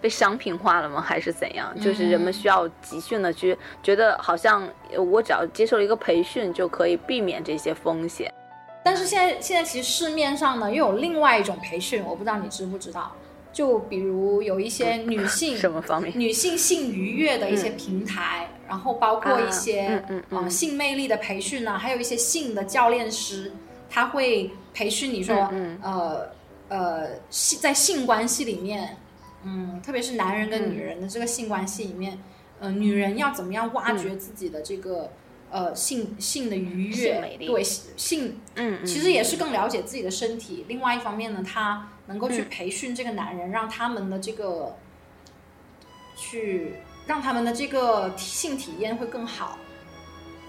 [0.02, 1.00] 被商品化了吗？
[1.02, 1.74] 还是怎样？
[1.80, 8.34] 就是人们需要集训的去觉得，好像我只要接受了一个培训就可以避免这些风险。
[8.84, 13.12] 但是现在现在其实市面上呢又有另外一种培训，我不知道你知不知道？
[13.54, 23.52] 就比如有一些女 性什么方面女性性愉悦的一些平台，然后包括一些啊性魅力的培训呢，还有一些性的教练师，
[23.90, 25.36] 他会培训你说
[25.84, 26.28] 呃
[26.70, 28.98] 呃性在性关系里面。
[29.44, 32.20] 嗯，特别是男人跟女人的这个性关系里面，
[32.60, 35.12] 呃，女人要怎么样挖掘自己的这个
[35.50, 40.66] 呃性性的愉悦，对性，嗯，其实也是更了解自己的身体。
[40.68, 44.78] 另外一方面呢，他能够去培训这个男人，让他们的这个
[46.16, 46.76] 去
[47.08, 49.58] 让他们的这个性体验会更好。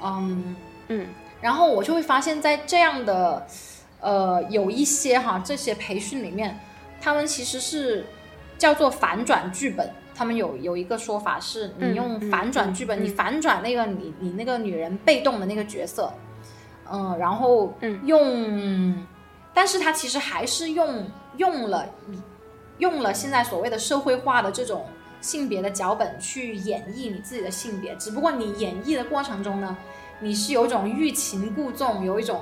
[0.03, 0.55] 嗯
[0.89, 1.07] 嗯，
[1.41, 3.47] 然后我就会发现，在这样的
[4.01, 6.61] 呃有一些哈这些培训里面，
[7.01, 8.05] 他们其实是。
[8.63, 16.13] 叫做反转剧本，他们有有一个说法是，你用反转剧本，你反转那个你你那个女人被动的那个角色，
[16.89, 19.05] 嗯，然后用，
[19.53, 21.05] 但是他其实还是用
[21.39, 21.85] 用了
[22.79, 24.87] 用了现在所谓的社会化的这种
[25.21, 29.77] 性别的脚本去演绎你自己的性别，只不过你演绎的过程中呢，
[30.21, 32.41] 你是有一种欲擒故纵，有一种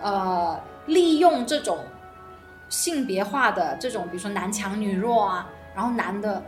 [0.00, 1.78] 呃利用这种
[2.68, 5.48] 性别化的这种，比如说男强女弱啊。
[5.76, 6.42] 然后男的，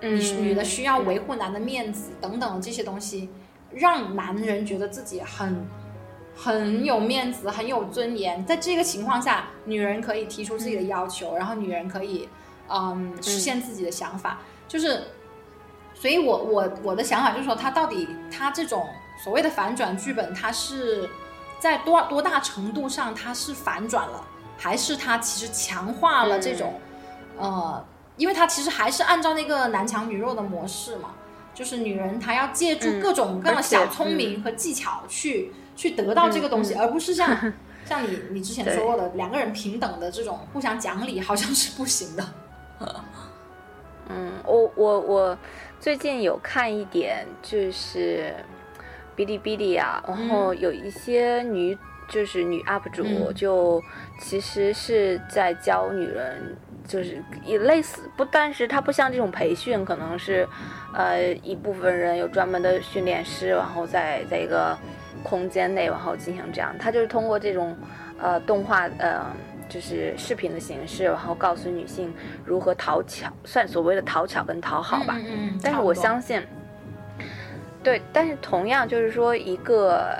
[0.00, 3.28] 女女的需要维护男的面子等等这些东西，
[3.72, 5.66] 让男人觉得自己很
[6.32, 8.46] 很有面子、很有尊严。
[8.46, 12.28] 在这个情况下，女人可以提出自己的要求，然后女人可以
[12.68, 14.38] 嗯实现自己的想法。
[14.68, 15.02] 就是，
[15.92, 18.86] 所以我我我的想法就是说，他到底他这种
[19.24, 21.10] 所谓的反转剧本，他是
[21.58, 24.24] 在多多大程度上他是反转了，
[24.56, 26.74] 还是他其实强化了这种
[27.36, 27.84] 呃。
[28.18, 31.14] 因为他其实还是按照那个男强女弱的模式嘛，
[31.54, 37.52] 就是女人她要借助各种各样的小聪明和技巧去去得到这个东西，而不是像
[37.86, 42.24] 像你你之前说过的两个人平等的这种互相讲理，好像是不行的。
[44.08, 45.38] 嗯，我我我
[45.80, 48.34] 最近有看一点，就是
[49.16, 51.76] 哔哩哔哩啊，然后有一些女
[52.08, 53.82] 就是女 UP 主，就
[54.20, 56.56] 其实是在教女人。
[56.88, 60.48] 就是也类似，不，但是它不像这种培训，可能是，
[60.94, 64.74] 呃，一部分人有专门的训练师，然后在在一个
[65.22, 66.74] 空间内，然后进行这样。
[66.78, 67.76] 它就是通过这种，
[68.18, 69.26] 呃，动画，呃，
[69.68, 72.10] 就是视频的形式，然后告诉女性
[72.44, 75.14] 如何讨巧，算所谓的讨巧跟讨好吧。
[75.18, 75.60] 嗯嗯。
[75.62, 76.42] 但是我相信，
[77.82, 80.16] 对，但是同样就是说一个。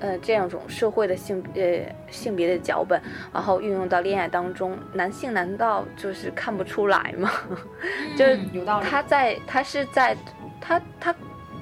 [0.00, 1.62] 呃，这样种社会的性呃
[2.10, 3.00] 性别的脚本，
[3.32, 7.30] 然后运用到恋爱当中，男性难道就是看不出来吗？
[8.16, 10.16] 就是有道理他在他是在
[10.60, 11.14] 他他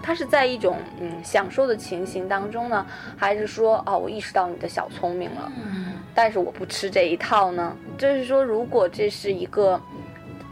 [0.03, 2.85] 他是在一种嗯享受的情形当中呢，
[3.16, 5.53] 还是说哦我意识到你的小聪明了，
[6.14, 7.77] 但是我不吃这一套呢？
[7.97, 9.81] 就是说，如果这是一个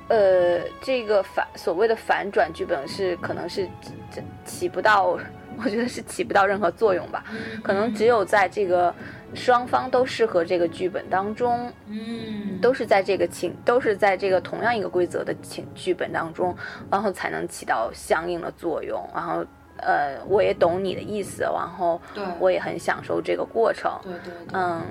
[0.09, 3.69] 呃，这个反所谓的反转剧本是可能是
[4.11, 5.19] 这起不到，
[5.65, 7.25] 我觉得是起不到任何作用吧。
[7.63, 8.95] 可能只有在这个
[9.35, 16.57] 双方都适合这个剧本当中，嗯，都是在这个情，都是在这个同样一个规则的情剧本当中，
[16.91, 19.03] 然后才能起到相应的作用。
[19.15, 19.45] 然后，
[19.79, 22.01] 呃，我也懂你的意思，然后，
[22.39, 23.91] 我也很享受这个过程。
[24.03, 24.83] 对对对，嗯，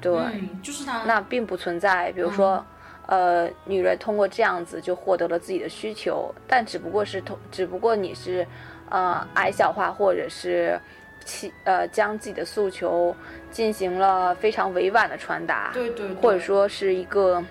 [0.00, 2.64] 对，嗯，就是他，那并不存在，比如说。
[3.06, 8.46] 呃，女人通过这样子就获得了自己的需求，但只不过是通，只不过你是，
[8.90, 10.78] 呃，矮小化或者是，
[11.24, 13.14] 其呃将自己的诉求
[13.50, 17.42] 进行了非常委婉的传达，对对，或者说是一个，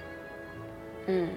[1.08, 1.30] 嗯，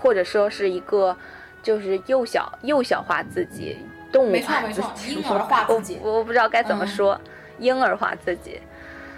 [0.00, 1.16] 或者说是一个，
[1.62, 3.78] 就是幼小幼小化自己，
[4.12, 7.20] 动物化自己，婴儿化自己，我我不知道该怎么说，
[7.58, 8.60] 婴儿化自己。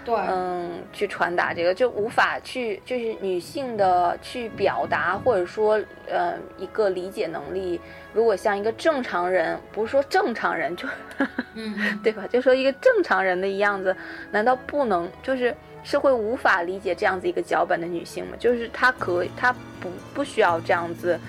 [0.03, 7.79] 对，嗯，去传达这个就无法去，就是女性的去表达，或者说，呃，一个理解能力，
[8.13, 10.87] 如果像一个正常人，不是说正常人就，
[11.53, 12.25] 嗯，对吧？
[12.27, 13.95] 就说一个正常人的样子，
[14.31, 18.35] 难道不能就是是会无法理解这样子一个脚本的女性吗？
[18.39, 21.19] 就是她可她不不需要这样子，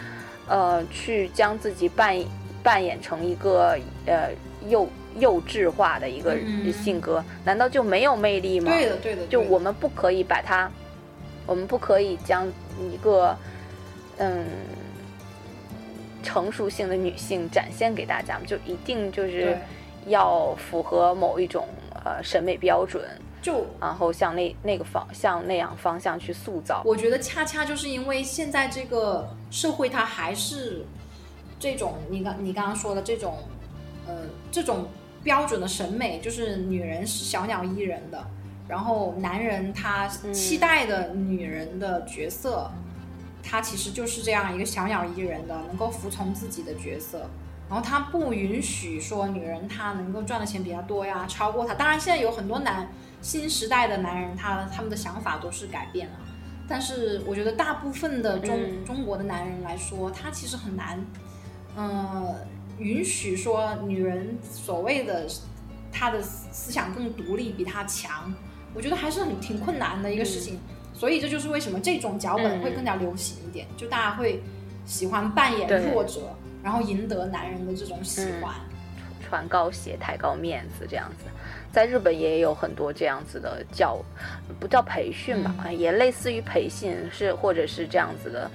[0.49, 2.17] 呃，去将自己扮
[2.63, 4.31] 扮演成一个呃
[4.69, 4.89] 幼。
[5.19, 6.37] 幼稚化的一个
[6.73, 8.73] 性格，难道就没有魅力吗？
[8.73, 9.27] 对的，对的。
[9.27, 10.71] 就我们不可以把它，
[11.47, 12.47] 我们不可以将
[12.81, 13.37] 一个
[14.19, 14.47] 嗯
[16.23, 19.59] 成熟性的女性展现给大家就一定就是
[20.07, 21.69] 要符合某一种
[22.05, 23.03] 呃审美标准，
[23.43, 26.83] 就然后向那那个方向那样方向去塑造。
[26.85, 30.85] 我觉得恰恰就是因为现在这个社会，它还是
[31.59, 33.39] 这种你刚你刚刚说的这种
[34.07, 34.15] 呃
[34.51, 34.87] 这种。
[35.23, 38.27] 标准的审美就是女人是小鸟依人的，
[38.69, 42.71] 然后男人他期待的女人的角色，
[43.43, 47.29] 他其实就是这样一个小鸟依人的，能够服从自己的角色。
[47.69, 51.73] 然后他不允许说女人她能够赚的钱比较多呀，超过他。
[51.75, 52.89] 当然现在有很多男
[53.23, 56.15] 新时代的男人，他他们的想法都是改变了，
[56.69, 61.07] 但是我觉得大部分的中中国的男人来说，他其实很难，
[61.77, 62.35] 嗯。
[62.79, 65.27] 允许说女人所谓的
[65.91, 68.33] 她的思想更独立，比她强，
[68.75, 70.59] 我觉得还是很挺困难的一个事情。
[70.95, 74.43] 所以这就是为什么这种脚本会更加流行一点，就大家会
[74.85, 76.21] 喜欢扮演弱者，
[76.63, 78.55] 然后赢得男人的这种喜欢，
[79.21, 81.25] 穿高鞋、抬高面子这样子。
[81.73, 83.99] 在日本也有很多这样子的教，
[84.61, 88.51] 不叫培训吧，也类似于培训，是或者是这样子的，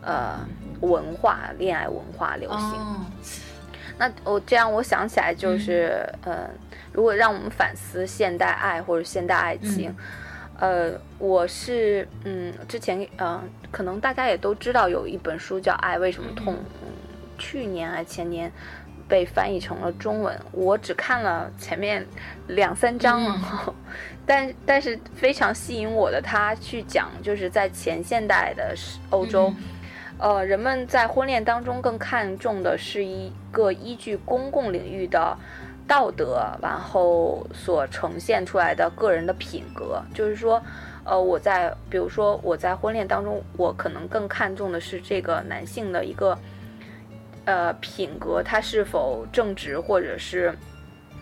[0.00, 0.40] 呃，
[0.80, 3.04] 文化恋爱文化流行。
[3.98, 6.48] 那我这样，我想起来就是，呃，
[6.92, 9.94] 如果让我们反思现代爱或者现代爱情，
[10.58, 16.54] 呃，我是，嗯，之前，嗯，可能大家也都知道有一本书叫《爱为什么痛》，
[17.38, 18.50] 去年还前年
[19.06, 22.04] 被翻译成了中文，我只看了前面
[22.48, 23.74] 两三章， 然后，
[24.26, 28.74] 但但是非常吸引我的，他去讲就是在前现代的
[29.10, 29.52] 欧洲。
[30.18, 35.36] 呃，人们在婚恋当中更看重的是一个依据公共领域的
[35.86, 40.02] 道德，然后所呈现出来的个人的品格。
[40.14, 40.62] 就是说，
[41.04, 46.38] 呃，我在比如说我在婚恋当中，我可能更看重的是这个男性的一个
[47.44, 50.56] 呃品格，他是否正直，或者是。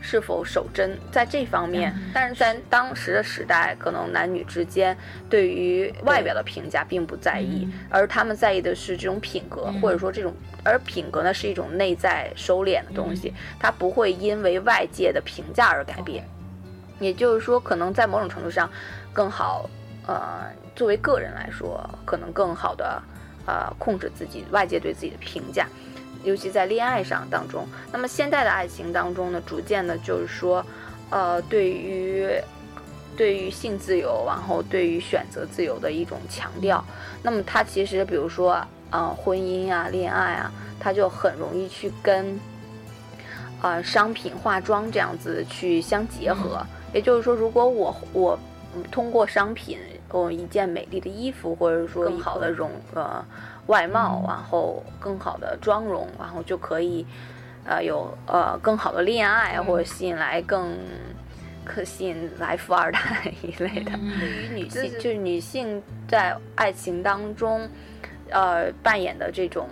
[0.02, 4.94] 是否守贞在这方面，但是在当时的时代，可能男女之间
[5.30, 10.34] 对于外表的评价并不在意，而他们在意的是这种品格，或者说这种，
[10.64, 16.24] 而品格呢是一种内在收敛的东西，它不会因为外界的评价而改变。
[16.98, 18.70] 也就是说，可能在某种程度上，
[19.12, 19.68] 更好，
[20.06, 23.02] 呃，作为个人来说，可能更好的，
[23.46, 25.66] 呃，控制自己外界对自己的评价。
[26.24, 30.64] 尤其在恋爱上当中，那么现代的爱情当中呢，逐渐的就是说，
[31.11, 32.28] 呃，对于
[33.16, 36.85] 对于性自由，然后对于选择自由的一种强调。
[37.22, 42.38] 那么它其实，比如说，呃，婚姻啊，恋爱啊，它就很容易去跟，
[43.61, 46.64] 呃，商品、化妆这样子去相结合。
[46.94, 48.38] 也就是说，如果我我
[48.90, 49.79] 通过商品，
[50.10, 53.25] 哦，一件美丽的衣服，或者说更好的容呃。
[53.67, 57.06] 外貌，然后更好的妆容，然后就可以，
[57.65, 60.77] 呃，有呃更好的恋爱，或者吸引来更
[61.65, 63.00] 可吸引来富二代
[63.42, 63.92] 一类的。
[64.19, 67.69] 对于女性，就是女性在爱情当中，
[68.31, 69.69] 呃，扮演的这种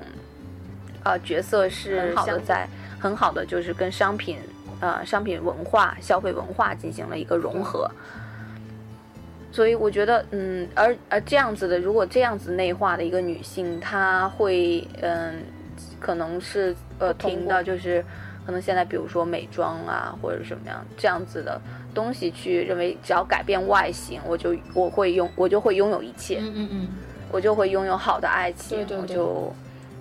[1.03, 2.68] 呃角色是好的，在
[3.01, 4.38] 很好的就是跟商品
[4.80, 7.91] 呃商品文化、消费文化进行了一个融合。
[9.53, 15.42] 所以我觉得，嗯，而而这样子的，如果这样子内化的一个女性，她会，嗯，
[15.98, 18.05] 可能是呃，听的就是
[18.46, 21.61] 可能现在比如说美妆啊或者什么样这样子的
[21.92, 26.88] 东西去认为，只要改变外形，我就我会拥我就会拥有一切，嗯嗯嗯，
[27.32, 29.01] 我就会拥有好的爱情，对对对。
[29.03, 29.55] 我就，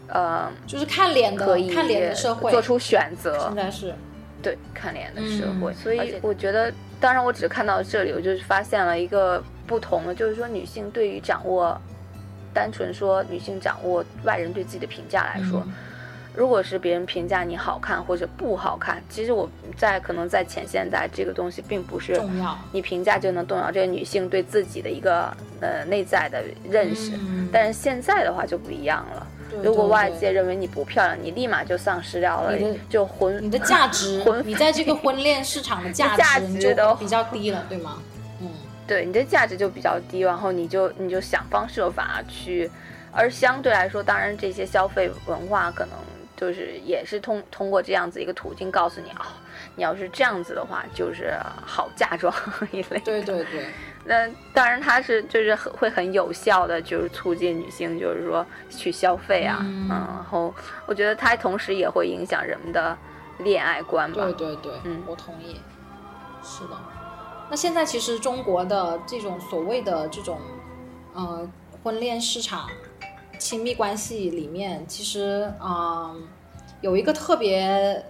[0.07, 3.93] 呃，就是看脸的可以看脸的社会，做出选择，现在是
[4.41, 11.79] 对，看脸的社会，嗯所以我觉得，当然我只看到这里，我就是发现了一个不同的，就是说女性对于掌握，
[12.53, 15.73] 单纯说女性掌握外人对自己的评价来说，嗯
[16.35, 29.27] 如果是别人评价你好看或者不好看，其实我在可能在前现代这个东西并不是重要你评价就能动摇这个女性对自己的一个呃内在的认识，嗯但是现在的话就不一样了。
[29.49, 38.01] 对如果外界认为你不漂亮，你立马就丧失掉了你，就婚你的价值婚， 你在这个婚恋市场的价 价值值都比较低了，对吗？
[38.41, 38.49] 嗯，
[38.87, 42.69] 对你的价值就比较低，然后你就你就想方设法去，
[43.11, 45.93] 而相对来说，当然这些消费文化可能
[46.37, 49.35] 就是也是通通过这样子一个途径告诉你啊、
[49.75, 51.33] 你要是这样子的话，就是
[51.65, 52.33] 好嫁妆
[52.71, 52.99] 一类。
[52.99, 53.65] 对对对，
[54.05, 60.53] 那当然它是就是很会很有效的，就是促进女性就是说去消费啊，嗯然后
[60.85, 62.97] 我觉得它同时也会影响人们的
[63.39, 64.23] 恋爱观吧。
[64.23, 65.59] 对对对，嗯我同意。
[66.41, 66.77] 是的，
[67.49, 70.39] 那现在其实中国的这种所谓的这种
[71.13, 71.47] 呃
[71.83, 72.67] 婚恋市场、
[73.37, 76.27] 亲密关系里面，其实啊、嗯
[76.81, 78.01] 有一个特别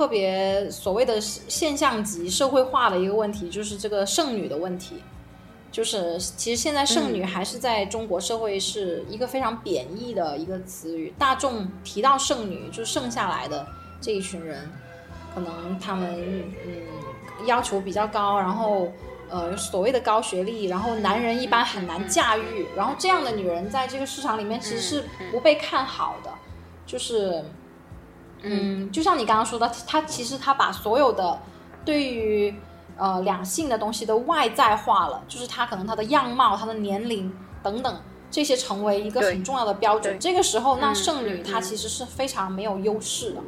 [0.00, 5.02] 特别所谓的现象级社会化的一个问题，就是这个剩女的问题。
[5.70, 13.66] 就是其实现在剩女还是在中国社会是一个非常贬义的一个词语，大众提到剩女，就剩下来的
[14.00, 14.70] 这一群人，
[15.34, 16.10] 可能他们
[16.64, 18.90] 嗯要求比较高，然后
[19.28, 26.30] 呃所谓的高学历，然后男人一般很难驾驭，然后这样的女人在这个市场里面其实是不被看好的，
[26.86, 27.44] 就是
[28.42, 31.38] 嗯，就像你刚刚说的，他其实他把所有的
[31.84, 32.54] 对于
[32.96, 37.32] 呃两性的东西都外在化了，就是他可能他的样貌、他的年龄
[37.62, 38.00] 等等。
[38.32, 40.16] 这些成为一个很重要的标准。
[40.20, 43.40] 这个时候，那嗯剩女她其实是非常没有优势的。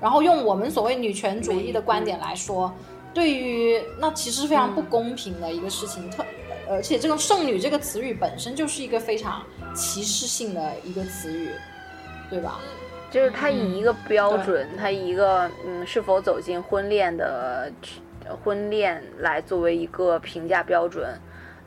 [0.00, 2.74] 然后用我们所谓女权主义的观点来说，
[3.14, 6.10] 对于那其实是非常不公平的一个事情。
[6.10, 6.24] 特
[6.68, 9.40] 而且这个“剩女”这个词语本身就是一个非常
[9.72, 11.50] 歧视性的一个词语，
[12.28, 12.58] 对吧？
[13.14, 17.70] 就是他嗯以一个标准，他以一个嗯是否走进婚恋的
[18.26, 21.16] 呃婚恋来作为一个评价标准。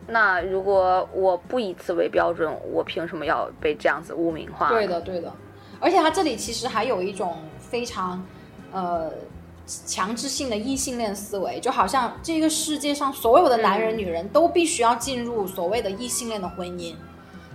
[0.06, 4.68] 那如果我不以此为标准，我凭什么要被这样子污名化？
[4.72, 5.32] 对的，对的。
[5.80, 8.22] 而且他这里其实还有一种非常
[8.74, 9.10] 呃
[9.66, 16.93] 强制性的异性恋思维，就好像这个世界上所有的男人、嗯女人都必须要进入所谓的异性恋的婚姻。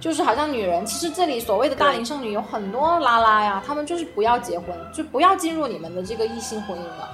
[0.03, 7.09] 就是好像女人，其实这里所谓的大龄剩女有很多拉拉呀，她们就是不要结婚，就不要进入你们的这个异性婚姻了。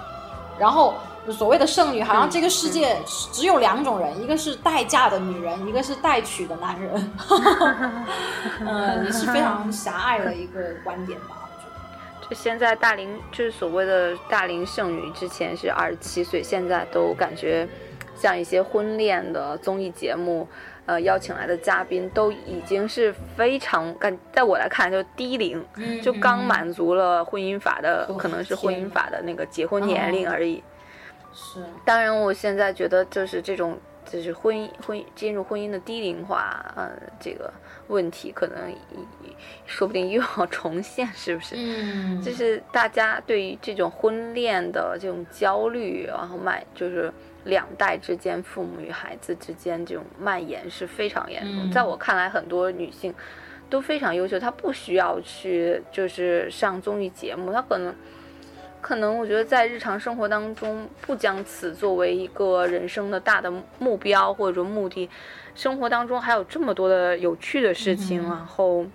[0.59, 0.95] 然后
[1.31, 2.97] 所谓的剩女，好像这个世界
[3.31, 7.13] 只有两种人，一个是待嫁的女人，一个是待娶的男人。
[8.67, 12.27] 嗯，也是非常狭隘的一个观点吧，我觉得。
[12.27, 17.69] 就现在大龄就是所谓的大龄剩女，之前是二十七岁，现在都感觉
[18.17, 20.49] 像一些婚恋的综艺节目，
[20.89, 30.65] 呃，邀请来的嘉宾都已经是非常感，在我来看就是低龄，嗯就刚满足了婚姻法的，哦可能是婚姻法的那个结婚年龄而已。
[31.35, 37.53] 是，当然，我现在觉得就是这种就是婚姻婚进入婚姻的低龄化，呃，这个
[37.89, 38.57] 问题可能
[39.67, 41.55] 说不定又要重现，是不是？
[41.59, 47.13] 嗯，就是大家对于这种婚恋的这种焦虑，然后买就是
[47.49, 51.69] 两代之间，父母与孩子之间这种蔓延是非常严重。
[51.69, 53.13] 嗯在我看来，很多女性
[53.69, 57.95] 都非常优秀，她不需要去就是上综艺节目，她可能。
[58.81, 65.11] 可能我觉得在日常生活当中，不将此作为一个人生的大的目标或者说目的，
[65.53, 68.87] 生活当中还有这么多的有趣的事情，嗯然后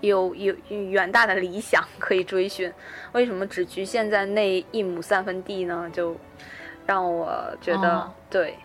[0.00, 2.70] 有有有远大的理想可以追寻，
[3.12, 5.88] 为什么只局限在那一亩三分地呢？
[5.92, 6.16] 就
[6.86, 7.28] 让我
[7.60, 8.56] 觉得、哦对，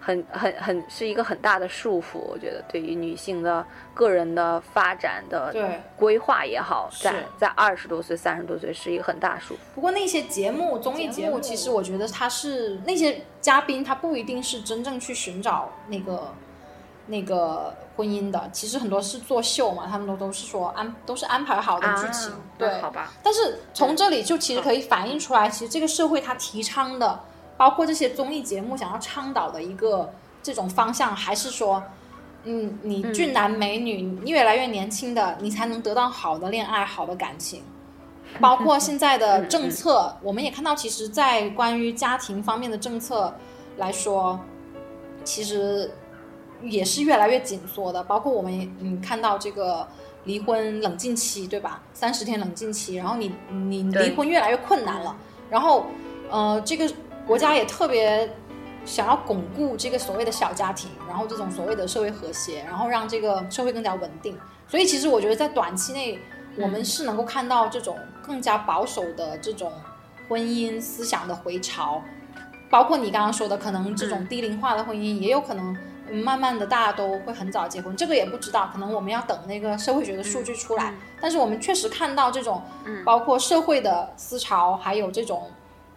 [0.00, 2.18] 很很很是一个很大的束缚。
[2.18, 3.64] 我觉得对于女性的
[3.94, 5.54] 个人的发展的。
[5.96, 9.58] 规划也好，在在二十多岁、三十多岁是一个很大的束缚。
[9.74, 16.32] 不过那些节目综艺节目，其实我觉得他是那些嘉宾，他不一定是真正去寻找那个
[17.08, 27.18] 那个婚姻的，其实很多是作秀嘛，他们都都是说安都是安排好的剧情，啊对，好吧，但是从这里就其实可以反映出来，其实这个社会它提倡的，
[27.58, 30.10] 包括这些综艺节目想要倡导的一个
[30.42, 31.82] 这种方向，还是说，
[32.44, 37.62] 嗯，你俊男美女，你越来越年轻的，你才能得到好的恋爱、好的感情？
[38.40, 43.34] 包括现在的政策，我们也看到，其实，在关于家庭方面的政策
[43.76, 44.38] 来说，
[45.24, 45.90] 其实
[46.62, 48.02] 也是越来越紧缩的。
[48.04, 49.00] 包括我们嗯。
[49.00, 49.86] 看到这个
[50.24, 51.80] 离婚冷静期，对吧？
[51.94, 55.16] 三十天冷静期，然后你你离婚越来越困难了。
[55.48, 55.86] 然后
[56.30, 56.86] 呃，这个
[57.28, 58.28] 国家也特别
[58.84, 64.36] 想要巩固这个所谓的小家庭，然后这种所谓的社会和谐，然后让这个社会更加稳定。
[64.66, 66.18] 所以其实我觉得在短期内。
[66.56, 69.70] 我们是能够看到这种更加保守的这种
[70.28, 72.02] 婚姻思想的回潮，
[72.68, 75.76] 包括你刚刚说的，可能这种低龄化的婚姻也有可能，
[76.10, 80.92] 慢慢的大家都会很早结婚，这个也不知道，可能我们要等那个社会学的数据出来。
[81.20, 82.60] 但是我们确实看到这种，
[83.04, 85.48] 包括社会的思潮，还有这种，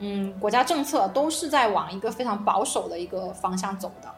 [0.02, 4.14] 嗯，国家政策都是在往一个非常保守的一个方向走的。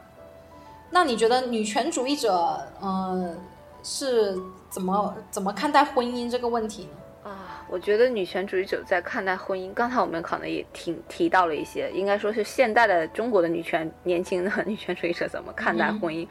[0.90, 3.38] 那你觉得女权主义者，嗯？
[3.86, 4.34] 是
[4.70, 7.30] 怎么怎么看待婚姻这个问题呢？
[7.30, 16.26] 啊，我觉得女权主义者在看待婚姻，刚才我们可能也提提到了一些，应该说是现代的中国的女权年轻的 女权主义者怎么看待婚姻。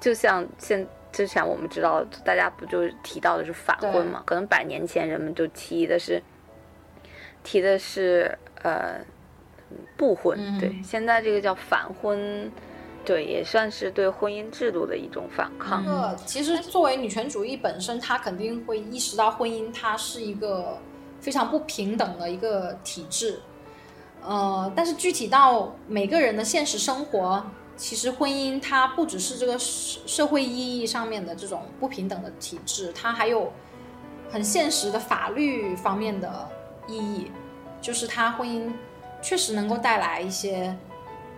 [0.00, 4.20] 就像现之前我们知道，大家不就提到的是反婚嘛？
[4.26, 6.20] 可能百年前人们就提的是
[7.44, 9.00] 提的是呃
[9.96, 12.50] 不婚，对，现在这个叫反婚。
[13.06, 15.84] 对，也算是对婚姻制度的一种反抗。
[15.84, 20.78] 呃，其实作为女权主义本身，她肯定会意识到婚姻它是一个
[21.20, 23.38] 非常不平等的一个体制。
[24.22, 27.44] 呃，但是具体到每个人的现实生活，
[27.76, 33.52] 其实婚姻它不只是这个社社会意义上面的这种不平等的体制，它还有
[34.30, 36.48] 很现实的法律方面的
[36.88, 37.30] 意义，
[37.84, 38.72] 就是他婚姻
[39.20, 40.74] 确实能够带来一些。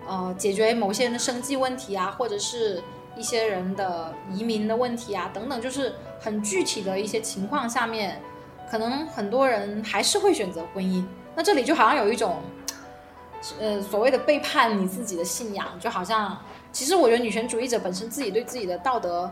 [0.09, 2.81] 呃，解决某些人的生计问题啊，或者是
[3.17, 8.23] 一些人的移民的问题啊，等等，就是很具体的一些情况下面，
[8.71, 11.05] 可能很多人还是会选择婚姻。
[11.35, 12.37] 那这里就好像有一种，
[13.59, 16.39] 呃，所谓的背叛你自己的信仰，就好像，
[16.71, 19.29] 其实我觉得女权主义者本身自己对自己的道德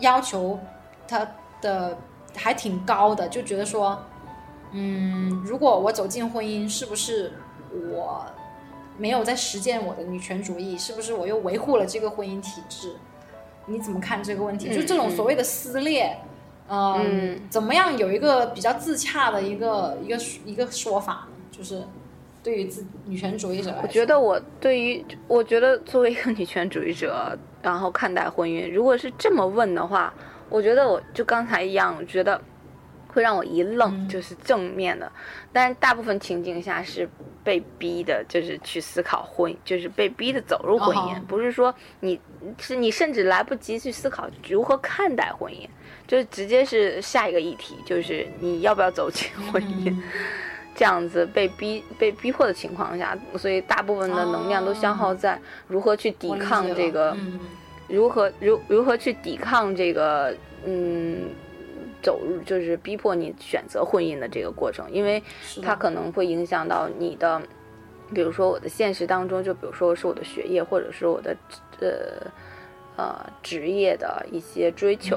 [0.00, 0.58] 要求，
[1.06, 1.24] 他
[1.60, 1.96] 的
[2.34, 4.04] 还挺高的，就觉得说，
[4.72, 7.32] 嗯，如果我走进婚姻，是不是
[7.92, 8.26] 我？
[8.98, 12.92] 没有在实践我的女权主义，是不是我又维护了这个婚姻体制？
[13.64, 14.72] 你怎么看这个问题？
[14.72, 16.14] 就这种所谓的撕裂，
[16.68, 21.34] 嗯，怎么样有一个比较自洽的一个一个一个说法呢？
[21.50, 21.82] 就是
[22.42, 30.12] 对于自女权主义者来说，我觉得我对于我觉得作为一个女权主义者，然后看待婚姻，如果是这么问的话，
[30.50, 32.38] 我觉得我就刚才一样，我觉得。
[33.12, 35.10] 会让我一愣，就是正面的，
[35.52, 37.06] 但是大部分情境下是
[37.44, 42.18] 被逼的，就是去思考婚，就是被逼的走入婚姻，不是说你
[42.58, 45.68] 是你甚至来不及去思考如何看待婚姻，
[46.06, 49.94] 就是直接是下一个议题，就是你要不要走进婚姻，
[50.74, 55.38] 这样子被逼被逼迫的情况下，所以大部分的能量都消耗在
[55.68, 57.14] 如何去抵抗这个，
[57.88, 60.34] 如何如如何去抵抗这个，
[60.64, 61.28] 嗯。
[62.02, 65.22] 走入就是逼迫你选择婚姻的这个过程，因为
[65.62, 67.40] 它可能会影响到你的，
[68.12, 71.36] 比如说我的现实当中，就比如说是我的学业或者是我的
[71.80, 72.26] 呃
[72.96, 75.16] 呃职业的一些追求，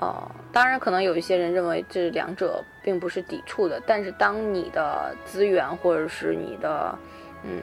[0.00, 6.98] 呃，当然可能有一些人认为这两者并不是抵触的，但是当你的资源或者是你的
[7.44, 7.60] 嗯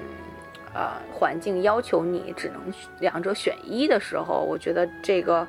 [0.74, 2.62] 呃环境要求你只能
[3.02, 5.46] 两者选一的时候，我觉得这个。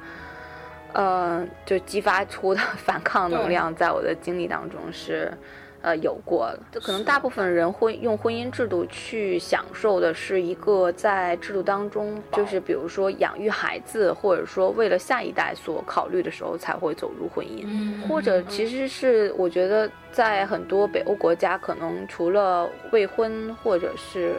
[0.92, 5.32] 呃，就激发出的 反抗能量，在我的经历当中是，
[5.80, 6.60] 呃，有过的。
[6.72, 24.34] 就可能大部分人婚用婚姻制度去享受的是一个在制度当中，就是比如说养育孩子，或者说为了下一代所考虑的时候才会走入婚姻，或者其实是我觉得在很多北欧国家，可能除了未婚或者是。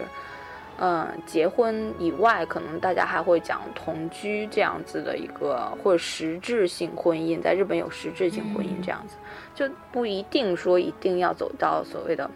[0.79, 9.15] 嗯，结婚以外，可能大家还会讲同居这样子的一个，或者实质性婚姻，在日本有实质性婚姻这样子，
[9.53, 12.29] 就不一定说一定要走到所谓的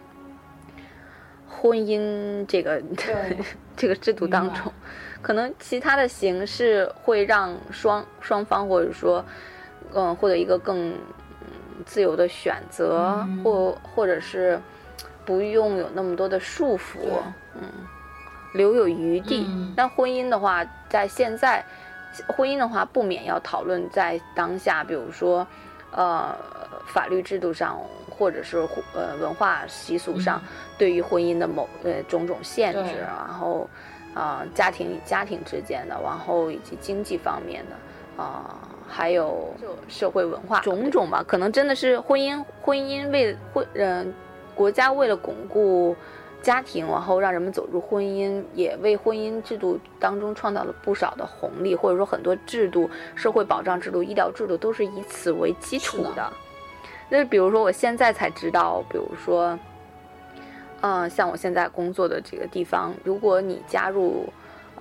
[1.48, 2.80] 婚姻这个
[3.76, 4.72] 这个制度当中，
[5.20, 9.22] 可能其他的形式会让双双方或者说
[9.92, 10.94] 嗯获得一个更
[11.84, 14.60] 自由的选择，或或者是
[15.24, 16.98] 不用有那么多的束缚，
[17.60, 17.68] 嗯。
[18.54, 19.46] 留有余地，
[19.76, 21.64] 但婚姻的话，在现在，
[22.28, 25.46] 婚姻的话不免要讨论在当下，比如说，
[25.90, 26.34] 呃，
[26.86, 27.78] 法律制度上，
[28.08, 28.56] 或者是
[28.94, 30.40] 呃文化习俗上，
[30.78, 33.68] 对于婚姻的某呃种种限制，然后，
[34.14, 39.54] 啊、家庭与家庭之间的，然后以及经济方面的啊、还有
[39.88, 44.12] 社会文化种种吧，可能真的是婚姻婚姻为婚嗯、
[44.54, 45.94] 国家为了巩固。
[46.42, 56.32] 家庭，然后让人们走入婚姻，也为婚姻制度当中创造了不少的红利，或者说很多制度、社会保障制度、医疗制度都是以此为基础的的。
[57.08, 59.58] 那比如说，我现在才知道，比如说，
[60.80, 64.30] 嗯、像我现在工作的这个地方，如果你加入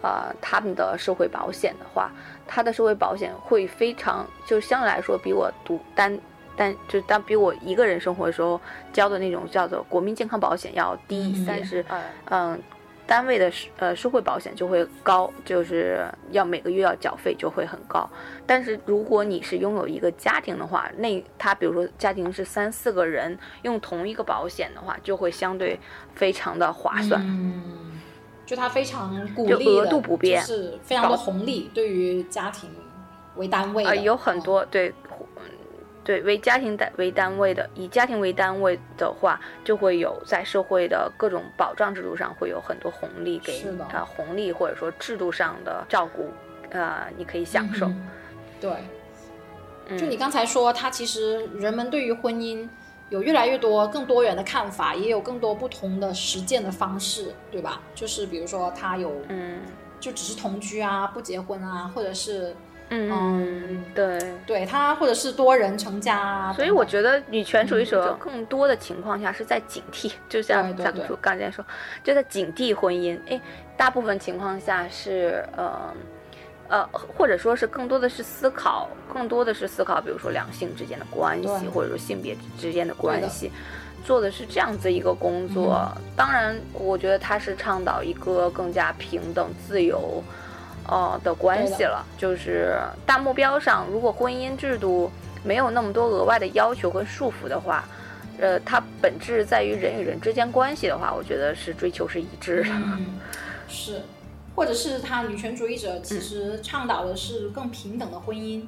[0.01, 2.11] 呃他们的社会保险的话，
[2.45, 6.19] 他的社会保险会非常，就相对来说比我独单
[6.57, 8.59] 单就当比我一个人生活的时候
[8.91, 11.85] 交的那种叫做国民健康保险要低，嗯但是
[12.25, 12.61] 嗯。
[13.09, 18.05] 单位的社呃社会保险就会高，就是要每个月要缴费就会很高。
[18.45, 25.79] 但是如果你是拥有一个家庭的话，那他比如说家庭是三四个人用同一个保险的话，就会相对
[26.15, 27.21] 非常的划算。
[27.25, 27.97] 嗯，
[28.45, 32.69] 就它非常鼓励额度不变就是非常多红利，对于家庭
[33.37, 34.93] 为单位的，啊、有很嗯多对，
[35.37, 35.45] 嗯
[36.07, 46.29] 对为家庭单为单位的，以家庭为单位的话，就会有在社会的各种保障制度上会有很多红利给是的啊、红利或者说制度上的照顾，
[46.69, 47.87] 呃，你可以享受。
[47.87, 48.07] 嗯
[48.61, 48.71] 对，
[49.89, 52.65] 嗯就你刚才说，它其实人们对于婚姻
[53.09, 57.81] 有越来越多更多元的看法，也有更多不同的实践的方式，对吧？
[57.93, 59.59] 就是比如说，他有嗯
[59.99, 62.55] 就只是同居啊，不结婚啊，或者是
[62.89, 64.19] 嗯，对。
[64.45, 66.53] 对他，或者是多人成家啊。
[66.53, 71.63] 所以我觉得女权主义者嗯更多的情况下是在警惕，就像咱们说刚才说，
[72.03, 73.19] 就在警惕婚姻。
[73.29, 73.39] 哎，
[73.75, 75.93] 大部分情况下是呃
[76.69, 83.51] 呃，或者说是更多的是思考，更多的是思考，比如说两性之间的关系，或者说性别之间的关系。
[84.05, 85.85] 做的是这样子一个工作，
[86.15, 90.23] 当然，我觉得他是倡导一个更加平等、自由，
[90.87, 92.05] 呃的关系了。
[92.17, 95.11] 就是大目标上，如果婚姻制度
[95.43, 97.85] 没有那么多额外的要求和束缚的话，
[98.39, 102.69] 呃，它本质在于人与人之间关系的话，我觉得是追求是一致的。
[102.71, 103.19] 嗯，
[103.67, 104.01] 是，
[104.55, 108.63] 或者是他女权主义者嗯其实倡导的是更平等的婚姻，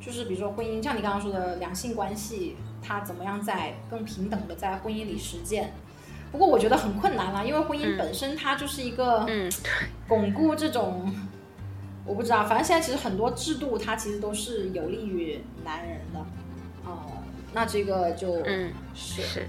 [0.00, 5.72] 就是比如说婚姻，像你刚刚说的两性关系，它怎么样在更平等的在婚姻里实践。
[6.32, 9.52] 不过我觉得很困难啦，因为婚姻嗯本身它就是一个嗯，
[10.08, 11.14] 巩固这种，
[12.04, 16.20] 我不知道，反正现在其实很多制度它其实都是有利于男人的，
[16.84, 16.98] 呃，
[17.52, 19.22] 那这个就嗯是。
[19.22, 19.48] 是，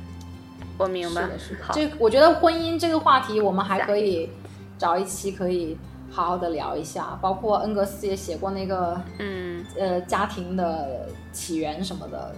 [0.77, 1.23] 我明白。
[1.23, 1.63] 是的，是的。
[1.63, 4.29] 好，这我觉得婚姻这个话题，我们还可以
[4.77, 5.77] 找一期可以
[6.11, 9.65] 好好的聊一下，包括恩格斯也写过那个嗯。
[9.79, 12.35] 呃家庭的起源什么的，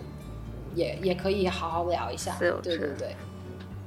[0.73, 2.35] 也也可以好好聊一下。
[2.39, 3.15] 对对对。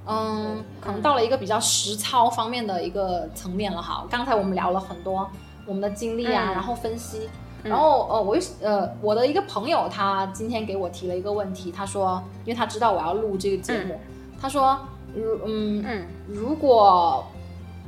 [0.07, 4.07] 嗯，可能到了一个比较实操方面的一个层面了哈。
[4.11, 5.31] 刚才我们聊了很多
[5.69, 6.53] 我们的经历啊，嗯。
[6.55, 7.29] 然后分析，
[7.63, 7.71] 嗯。
[7.71, 14.01] 然后呃，我又呃，我的一个朋友他今天给我提了一个问题，他说，因为他知道我要录这个节目，
[14.41, 14.77] 他说，
[15.15, 16.07] 如嗯嗯。
[16.27, 17.25] 如果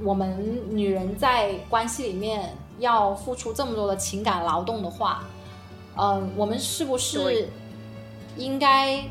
[0.03, 5.25] 我们女人在关系里面要付出这么多的情感劳动的话，
[5.97, 7.49] 嗯、我们是不是
[8.37, 9.05] 应该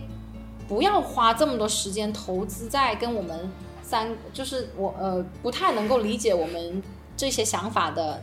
[0.67, 3.51] 不要花这么多时间投资在跟我们
[3.84, 6.82] 三，就是我呃不太能够理解我们
[7.15, 8.20] 这些想法的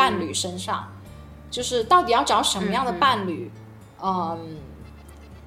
[0.00, 0.88] 伴侣身上，
[1.50, 3.50] 就是到底要找什么样的伴侣，
[4.02, 4.56] 嗯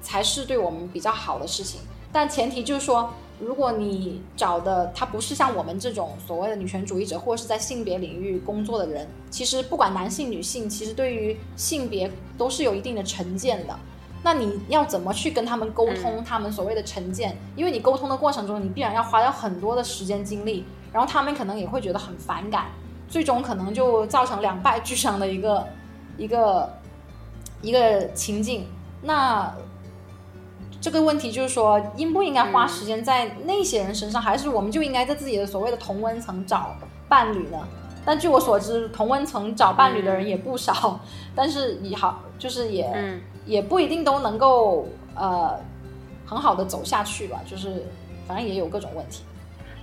[0.00, 1.80] 才是对我们比较好的事情。
[2.12, 13.76] 但前提就是说，如果你找的他不是像我们这种所谓的女权主义者，或者是在性别领域工作的人，其实不管男性女性，其实对于性别都是有一定的成见的。
[14.22, 17.36] 那你要怎么去跟他们沟通他们所谓的成见？
[17.56, 22.66] 因为你沟通的过程中，你必然要花掉很多的时间精力，然后他们可能也会觉得很反感，
[23.14, 25.68] 最终可能就造成两败俱伤的一个
[26.16, 26.68] 一个
[27.62, 28.66] 一个情境。
[29.02, 29.54] 那
[30.80, 36.74] 这个问题就是说，应不应该花时间在那些人身上，还是我们就应该在自己的所谓的同温层找
[37.08, 37.58] 伴侣呢？
[38.04, 40.98] 但据我所知，同温层找伴侣的人也不少，
[41.36, 45.56] 但是也好，就是也、嗯也不一定都能够呃
[46.26, 47.86] 很好的走下去吧，就是
[48.26, 49.22] 反正也有各种问题。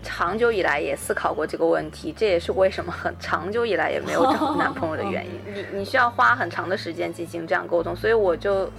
[0.03, 5.31] 长久以来也思考过这个问题，这也是为什么很长久以来也没有找男朋友的 原因。
[5.53, 8.69] 你你需要花很长的时间进行这样沟通，所以我就，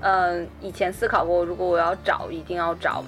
[0.00, 3.02] 嗯、以前思考过，如果我要找，一定要找，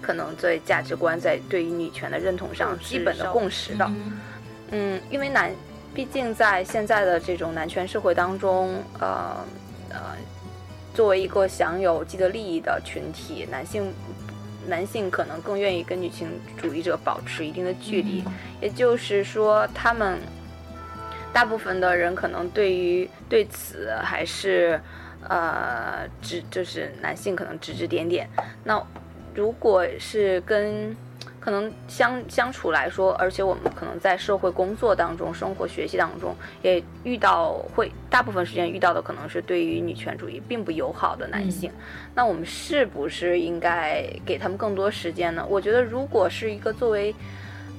[0.00, 3.84] 可能在价值观在对于女权的认同上基本的共识的。
[3.86, 4.20] 嗯
[4.70, 5.52] 嗯，因为男，
[5.94, 9.36] 毕竟在现在的这种男权社会当中，呃
[9.90, 10.00] 呃，
[10.92, 13.92] 作为一个享有既得利益的群体，男性
[14.68, 18.24] 男性可能更愿意跟女性主义者保持一定的距离，
[18.60, 20.18] 也就是说，他们
[21.32, 24.80] 大部分的人可能对于对此还是
[25.28, 28.28] 呃指就是男性可能指指点点。
[28.64, 28.82] 那
[29.34, 30.96] 如果是跟
[31.46, 41.70] 可能相相处来说，而且我们可能在社会工作当中、生活学习当中，也遇到会大部分时间遇到的可能是对于女权主义并不友好的男性。
[42.16, 45.46] 那我们是不是应该给他们更多时间呢？
[45.48, 47.14] 我觉得，如果是一个作为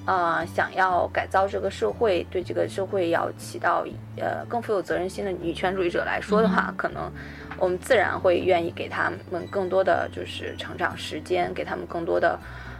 [0.06, 7.12] 呃想要改造这个社会、对这个社会要起到呃更富有责任心的女权主义者来说的话，可能
[7.60, 12.40] 我们自然会愿意给他们更多的就是成长时间，给他们更多的。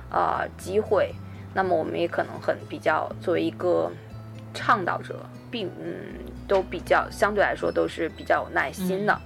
[0.10, 1.14] 呃，机会，
[1.54, 3.92] 那么我们也可能很比较作为一个
[4.54, 5.20] 倡导者，
[5.52, 5.94] 并嗯
[6.48, 9.20] 都比较相对来说都是比较有耐心的。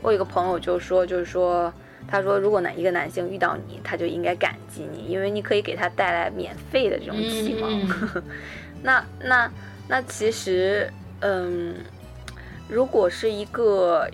[0.00, 1.72] 我有个朋友就说，就是说，
[2.06, 7.88] 他说如果男一个男性遇到你，他就应该感激你，因为你可以给他带来免费的这种启蒙。
[8.82, 9.50] 那那
[9.88, 10.88] 那其实，
[11.20, 11.74] 嗯，
[12.68, 14.08] 如果是一个。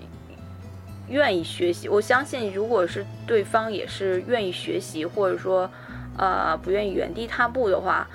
[1.07, 5.69] 愿意学习，我相信，如果是对方也是愿意学习，或者说，
[6.17, 8.07] 呃，不愿意原地踏步的话，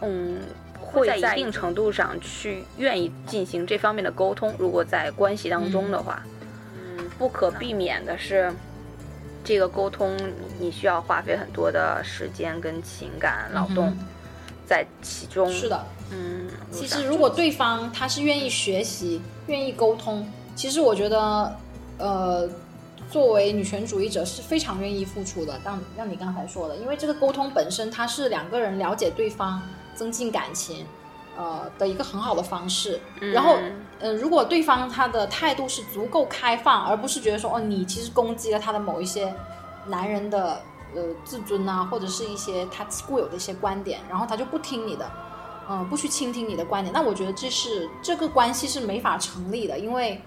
[0.00, 0.38] 嗯，
[0.80, 4.54] 会在一定程度上去愿意进行这方面的沟通。
[4.58, 6.22] 如果在关系当中的话，
[6.74, 8.50] 嗯，不可避免的是，
[9.44, 10.16] 这个沟通
[10.58, 13.94] 你需要花费很多的时间跟情感劳动
[14.64, 15.52] 在其中。
[15.52, 21.54] 是的，嗯，其实如果对方他是愿意学习、愿意沟通，其实我觉得。
[21.98, 22.48] 呃，
[23.10, 25.58] 作为女权主义者是非常愿意付出的。
[25.64, 29.62] 当像你刚才说的，因为这个沟通本身它是两个人了解对方、
[29.94, 30.84] 增进感情，
[31.38, 33.00] 呃的一个很好的方式。
[33.32, 33.56] 然后，
[33.98, 39.32] 呃，如果对方他的态度是足够开放，而不是觉得说哦，你其实攻击了他的某一些
[39.86, 40.60] 男人的
[40.94, 45.10] 呃自尊啊，或者是一些他固有的一些观点，然后他就不听你的，
[45.70, 50.20] 嗯，不去倾听你的观点，那我觉得这是这个关系是没法成立的，因为。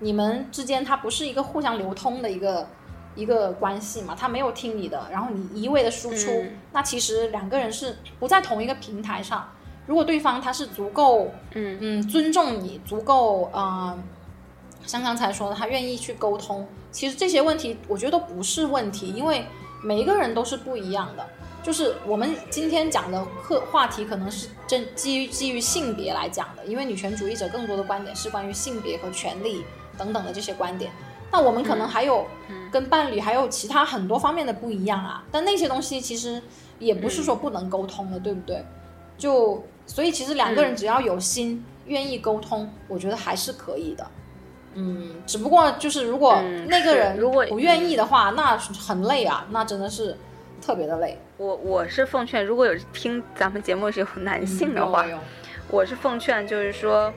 [0.00, 2.68] 你们之间它不是一个互相流通的一个
[3.14, 4.14] 一个关系嘛？
[4.18, 9.48] 他没有听你的，然后你一味的输出，那其实两个人是不在同一个平台上。
[9.86, 13.96] 如果对方他是足够，嗯嗯，尊重你，足够啊，
[14.84, 19.44] 像刚才说的，他愿意去沟通，其实这些问题我觉得都不是问题，因为
[19.82, 21.24] 每一个人都是不一样的。
[21.62, 29.64] 就是我们今天讲的课话题可能是真基于基于性别来讲的，因为女权主义者更多的观点是关于性别和权利。
[29.96, 30.90] 等等的这些观点，
[31.32, 32.26] 那我们可能还有
[32.70, 35.24] 跟伴侣还有其他很多方面的不一样啊。
[35.32, 36.40] 但那些东西其实
[36.78, 38.64] 也不是说不能沟通的，对不对？
[39.18, 44.06] 就所以其实两个人只要有心愿意沟通，我觉得还是可以的。
[44.74, 50.16] 嗯，只不过就是如果那个人如果不愿意的话，那很累啊，那真的是
[50.60, 51.18] 特别的累。
[51.36, 55.04] 我我是奉劝，如果有听咱们节目是有男性的话，
[55.68, 57.12] 我是奉劝就是说。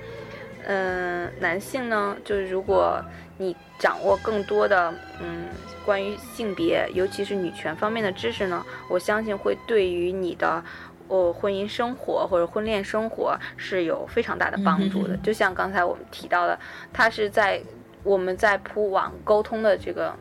[0.69, 3.01] 嗯，男性呢，就是如果
[3.37, 5.45] 你掌握更多的嗯
[5.85, 10.61] 关于性别，尤其是女权方面的知识呢，我相信会对于你的
[11.07, 15.15] 哦婚姻生活或者婚恋生活是有非常大的帮助的。
[15.23, 16.59] 就像刚才我们提到的，
[16.91, 17.61] 它是在
[18.03, 20.13] 我们在铺网沟通的这个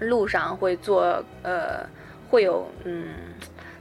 [0.00, 1.86] 路上会做呃
[2.28, 3.06] 会有嗯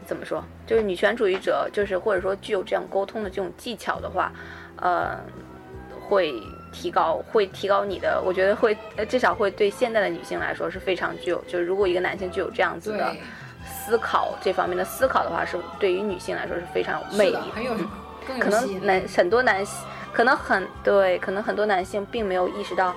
[0.05, 4.31] 怎么说，就是女权主义者就是或者说具有这样沟通的这种技巧的话，
[4.77, 5.19] 呃。
[6.11, 6.43] 会
[6.73, 13.15] 提高，会提高你的，我觉得会，呃，至少会对现代的女性来说是非常具有，就是如果一个男性具有这样子的
[13.65, 17.73] 思考这方面的思考的话，是对于女性来说是非常有魅力，很有，
[18.41, 22.93] 可能男很多男性，可能很对，可能很多男性并没有意识到。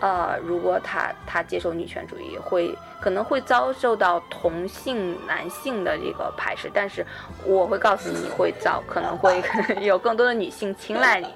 [0.00, 7.04] 呃，如果他他接受女权主义，会可能会遭受到同性男性的这个排斥，但是
[7.44, 9.42] 我会告诉你会遭，可能会
[9.80, 11.28] 有更多的女性青睐你。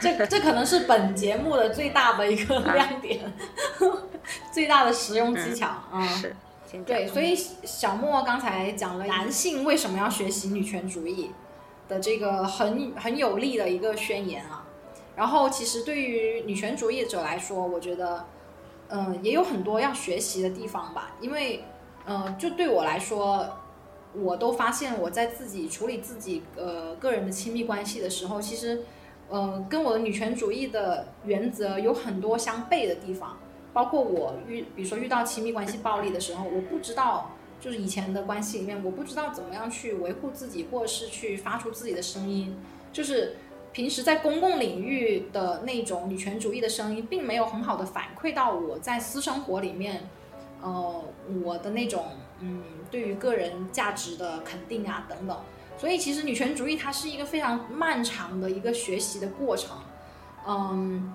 [0.00, 3.20] 这这可能是本节目的最大的一个亮点，
[4.52, 6.06] 最大的实用技巧嗯。
[6.08, 6.34] 是，
[6.84, 11.32] 对，所以小莫刚才讲了男性为什么要学习女权主义
[11.88, 14.62] 的这个很很有力的一个宣言啊。
[15.18, 18.24] 然后，其实对于女权主义者来说，我觉得，
[18.88, 21.16] 嗯，也有很多要学习的地方吧。
[21.20, 21.64] 因为，
[22.06, 23.44] 嗯，就对我来说，
[24.14, 28.84] 我都发现我在自己处理自己呃个人的亲密关系的时候，其实，
[29.28, 33.36] 嗯，跟我的女权主义的原则有很多相悖的地方。
[33.72, 42.56] 包括我遇，比如说遇到亲密关系暴力的时候，我不知道，就是以前的关系里面，我不知道怎么样去维护自己，或是去发出自己的声音，
[42.92, 43.34] 就是。
[43.72, 50.08] 平时在公共领域的那种女权主义的声音，并没有很好的反馈到我在私生活里面，
[50.62, 51.04] 呃
[51.44, 52.06] 我的那种
[52.40, 55.36] 嗯对于个人价值的肯定啊等等。
[55.76, 59.76] 所以其实女权主义它是一个非常漫长的一个学习的过程，
[60.44, 61.14] 嗯，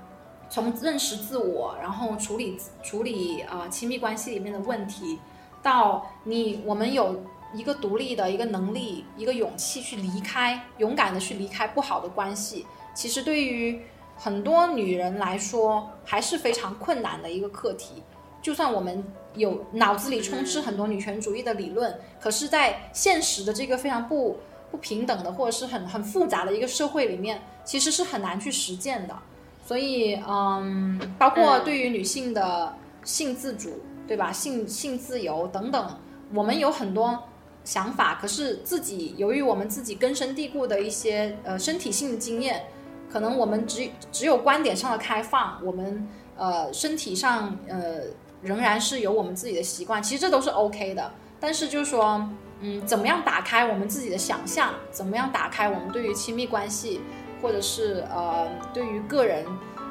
[0.50, 5.20] 从认识自我，然后处理处理呃亲密关系里面的问题，
[5.62, 12.66] 到你我们有一个独立的一个能力，一个勇气去离开，勇敢的去离开不好的关系。
[12.94, 13.80] 其实对于
[14.18, 18.04] 很多女人来说还是非常困难的一个课题。
[18.42, 19.04] 就算我们
[19.36, 24.38] 有脑子里充斥很多女权主义的理论，可是，在现实的这个非常不
[24.70, 29.18] 不平等的或者是很很复杂的一个社会里面，其实是很难去实践的。
[29.66, 32.76] 所以，嗯，包括对于女性的
[33.06, 34.30] 性自主，对吧？
[34.30, 35.98] 性性自由等等，
[36.34, 37.24] 我们有很多
[37.64, 42.64] 想法，可是自己由于我们自己根深蒂固的一些呃身体性的经验，
[43.12, 48.02] 可能我们只只有观点上的开放，我们呃身体上呃
[48.42, 51.12] 仍然是有我们自己的习惯，其实这都是 OK 的。
[51.40, 52.30] 但是就是说。
[52.66, 54.74] 嗯，怎么样打开我们自己的想象？
[54.90, 57.02] 怎么样打开我们对于亲密关系，
[57.42, 59.46] 或者是呃，对于个人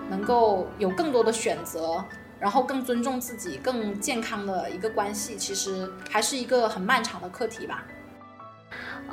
[0.09, 2.03] 能够有更多的选择，
[2.43, 7.85] 然后更尊重自己、更健康的一个关系，其实还是一个很漫长的课题吧。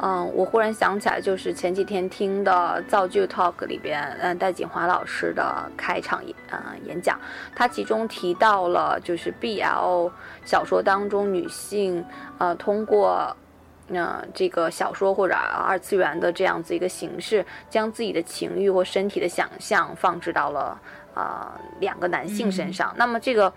[0.01, 7.19] 嗯，我忽然想起来，就是前几天听的造就 Talk 里边，嗯，戴锦华老师的开场演，呃，演讲，
[7.55, 10.11] 他其中提到了，就是 BL
[10.43, 12.03] 小说当中女性，
[12.39, 13.37] 呃，通过。
[13.91, 20.79] 嗯这个小说或者二次元的这样子一个形式，将自己的情欲或身体的想象放置到了
[21.19, 22.93] 啊两个男性身上。
[22.97, 23.51] 那么这个，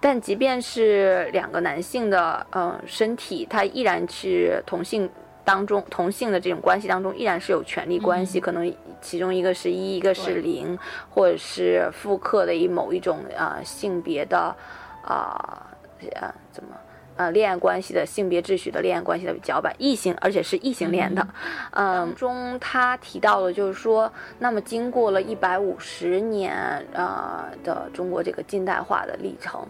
[0.00, 5.08] 但即便是两个男性的呃身体，它依然是同性
[5.44, 8.40] 当中同性的这种关系当中，依然是有权利关系。
[8.40, 14.54] 可能其中一个是一，一个是零，或者是复刻的以某一种呃性别的
[15.02, 15.66] 啊
[16.12, 16.76] 呃怎么？
[17.16, 21.26] 呃，恋爱关系的性别秩序的恋爱关系的脚本，异性，而且是异性恋的，
[21.70, 26.54] 嗯，中他提到了，就是说，那么经过了一百五十年
[26.92, 29.66] 呃的中国这个近代化的历程，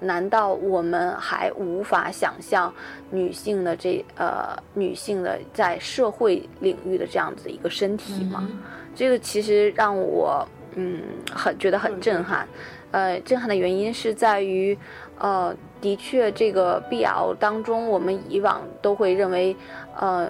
[0.00, 2.72] 难道我们还无法想象
[3.10, 8.48] 女性的这呃女性的在社会领域的这样子一个身体吗？
[8.94, 12.48] 这个其实让我嗯很觉得很震撼，
[12.90, 14.78] 呃，震撼的原因是在于。
[15.18, 19.56] 呃，的确，这个 BL 当中，我们以往都会认为，
[19.98, 20.28] 呃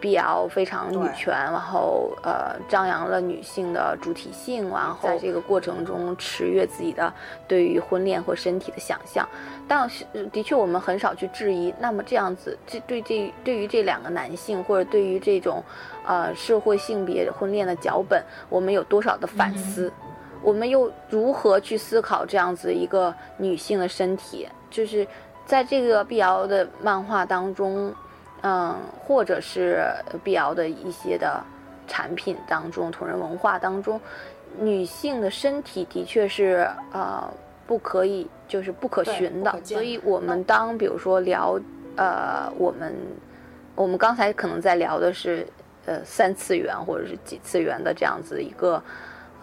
[0.00, 7.12] ，BL 非常女权，然后呃，张扬了女性的主体性，然后在这个过程中驰越自己的
[7.46, 9.26] 对于婚恋或身体的想象。
[9.66, 11.72] 但是，的确，我们很少去质疑。
[11.78, 15.62] 那么这样子，这对这对于这两个男性，或者对于这种
[16.04, 19.92] 呃社会性别婚恋的脚本，我们有多少的反思？
[20.44, 24.46] 我们又如何去思考这样子一个女性的身体？
[24.70, 25.06] 就是
[25.46, 27.90] 在这个碧瑶的漫画当中，
[28.42, 29.86] 嗯，或者是
[30.22, 31.42] 碧瑶的一些的
[31.88, 33.98] 产品当中，同人文化当中，
[34.58, 37.26] 女性的身体的确是呃
[37.66, 39.58] 不可以，就是不可寻的。
[39.64, 41.58] 所以，我们当比如说聊
[41.96, 42.94] 呃，我们
[43.74, 45.46] 我们刚才可能在聊的是
[45.86, 48.82] 呃三次元或者是几次元的这样子一个。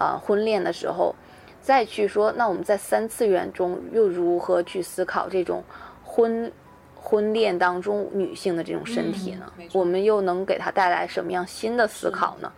[0.02, 1.14] 呃，婚恋的时候，
[1.62, 5.64] 再去说，那我们在三次元中又如何去思考这种
[6.04, 6.52] 婚
[6.96, 9.46] 婚恋当中女性的这种身体呢？
[9.72, 12.52] 我们又能给她带来什么样新的思考呢？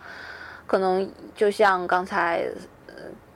[0.66, 2.48] 可能就像刚才，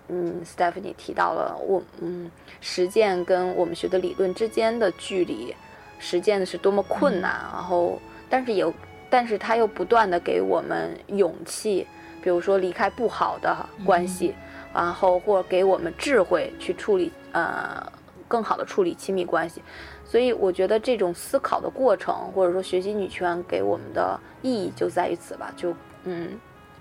[0.09, 2.31] 嗯，Stephanie 提到了，我嗯，
[2.63, 5.55] 实践跟我们学的理论之间的距离，
[5.99, 8.01] 实践的是多么困难，然后，
[8.31, 8.73] 但是有，
[9.11, 11.87] 但是他又不断的给我们勇气。
[12.29, 13.57] 比如说离开不好的
[13.87, 14.35] 关系，
[14.75, 17.91] 然后或者给我们智慧去处理，呃，
[18.29, 19.63] 更好的处理亲密关系。
[20.05, 25.51] 所以我觉得这种思考的过程，或者说学习女权给我们的意义就在于此吧。
[25.57, 25.75] 就
[26.05, 26.39] 嗯，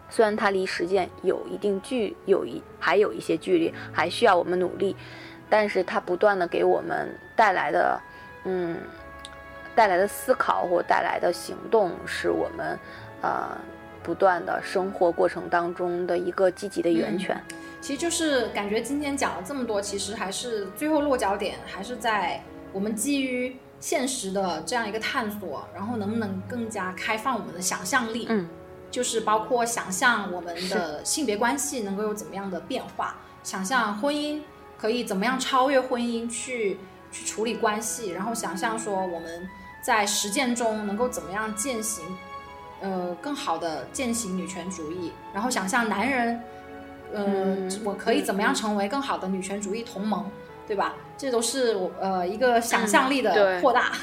[0.10, 4.98] 虽然它离实践有一定距，有一还有一些距离，还需要我们努力，
[5.50, 7.98] 但是它不断的给我们带来的，
[8.44, 8.78] 嗯，
[9.74, 12.78] 带来的思考或带来的行动，是我们，
[13.22, 13.58] 呃。
[14.08, 17.38] 不断的生活过程当中的一个积极的源泉，
[17.82, 22.42] 其实就是感觉今天讲了这么多，其实还是最后落脚点还是在
[22.72, 28.48] 我们基于现实的这样一个探索，然后能不能更加开放我们的想象力，嗯，
[28.90, 34.40] 就是包括想象我们的性别关系能够有怎么样的变化，想象婚姻
[34.78, 36.80] 可以怎么样超越婚姻去
[37.12, 39.46] 去处理关系，然后想象说我们
[39.84, 42.06] 在实践中能够怎么样践行。
[42.82, 46.42] 呃，更好的践行女权主义，然后想象男人，
[47.14, 50.30] 呃，我可以怎么样成为更好的女权主义同盟？
[50.68, 50.96] 对吧？
[51.18, 53.94] 这都是我呃一个想象力的扩大。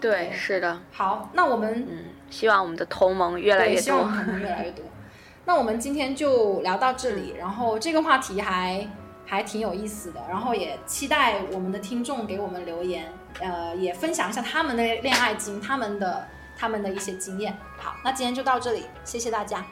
[0.00, 4.06] 对，对是的，好，那我们嗯，希望我们的同盟越来，越多希望我。
[4.06, 4.84] 们同盟越来越多。
[5.44, 8.88] 那我们今天就聊到这里，然后这个话题还
[9.26, 16.26] 还挺有意思的，然后也期待我们的听众给我们留言，呃，也分享一下他们的恋爱经，他们的
[16.56, 17.56] 他们的一些经验。
[17.78, 19.64] 好，那今天就到这里，谢谢大家，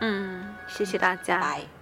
[0.00, 1.40] 嗯，谢谢大家。
[1.40, 1.77] 拜。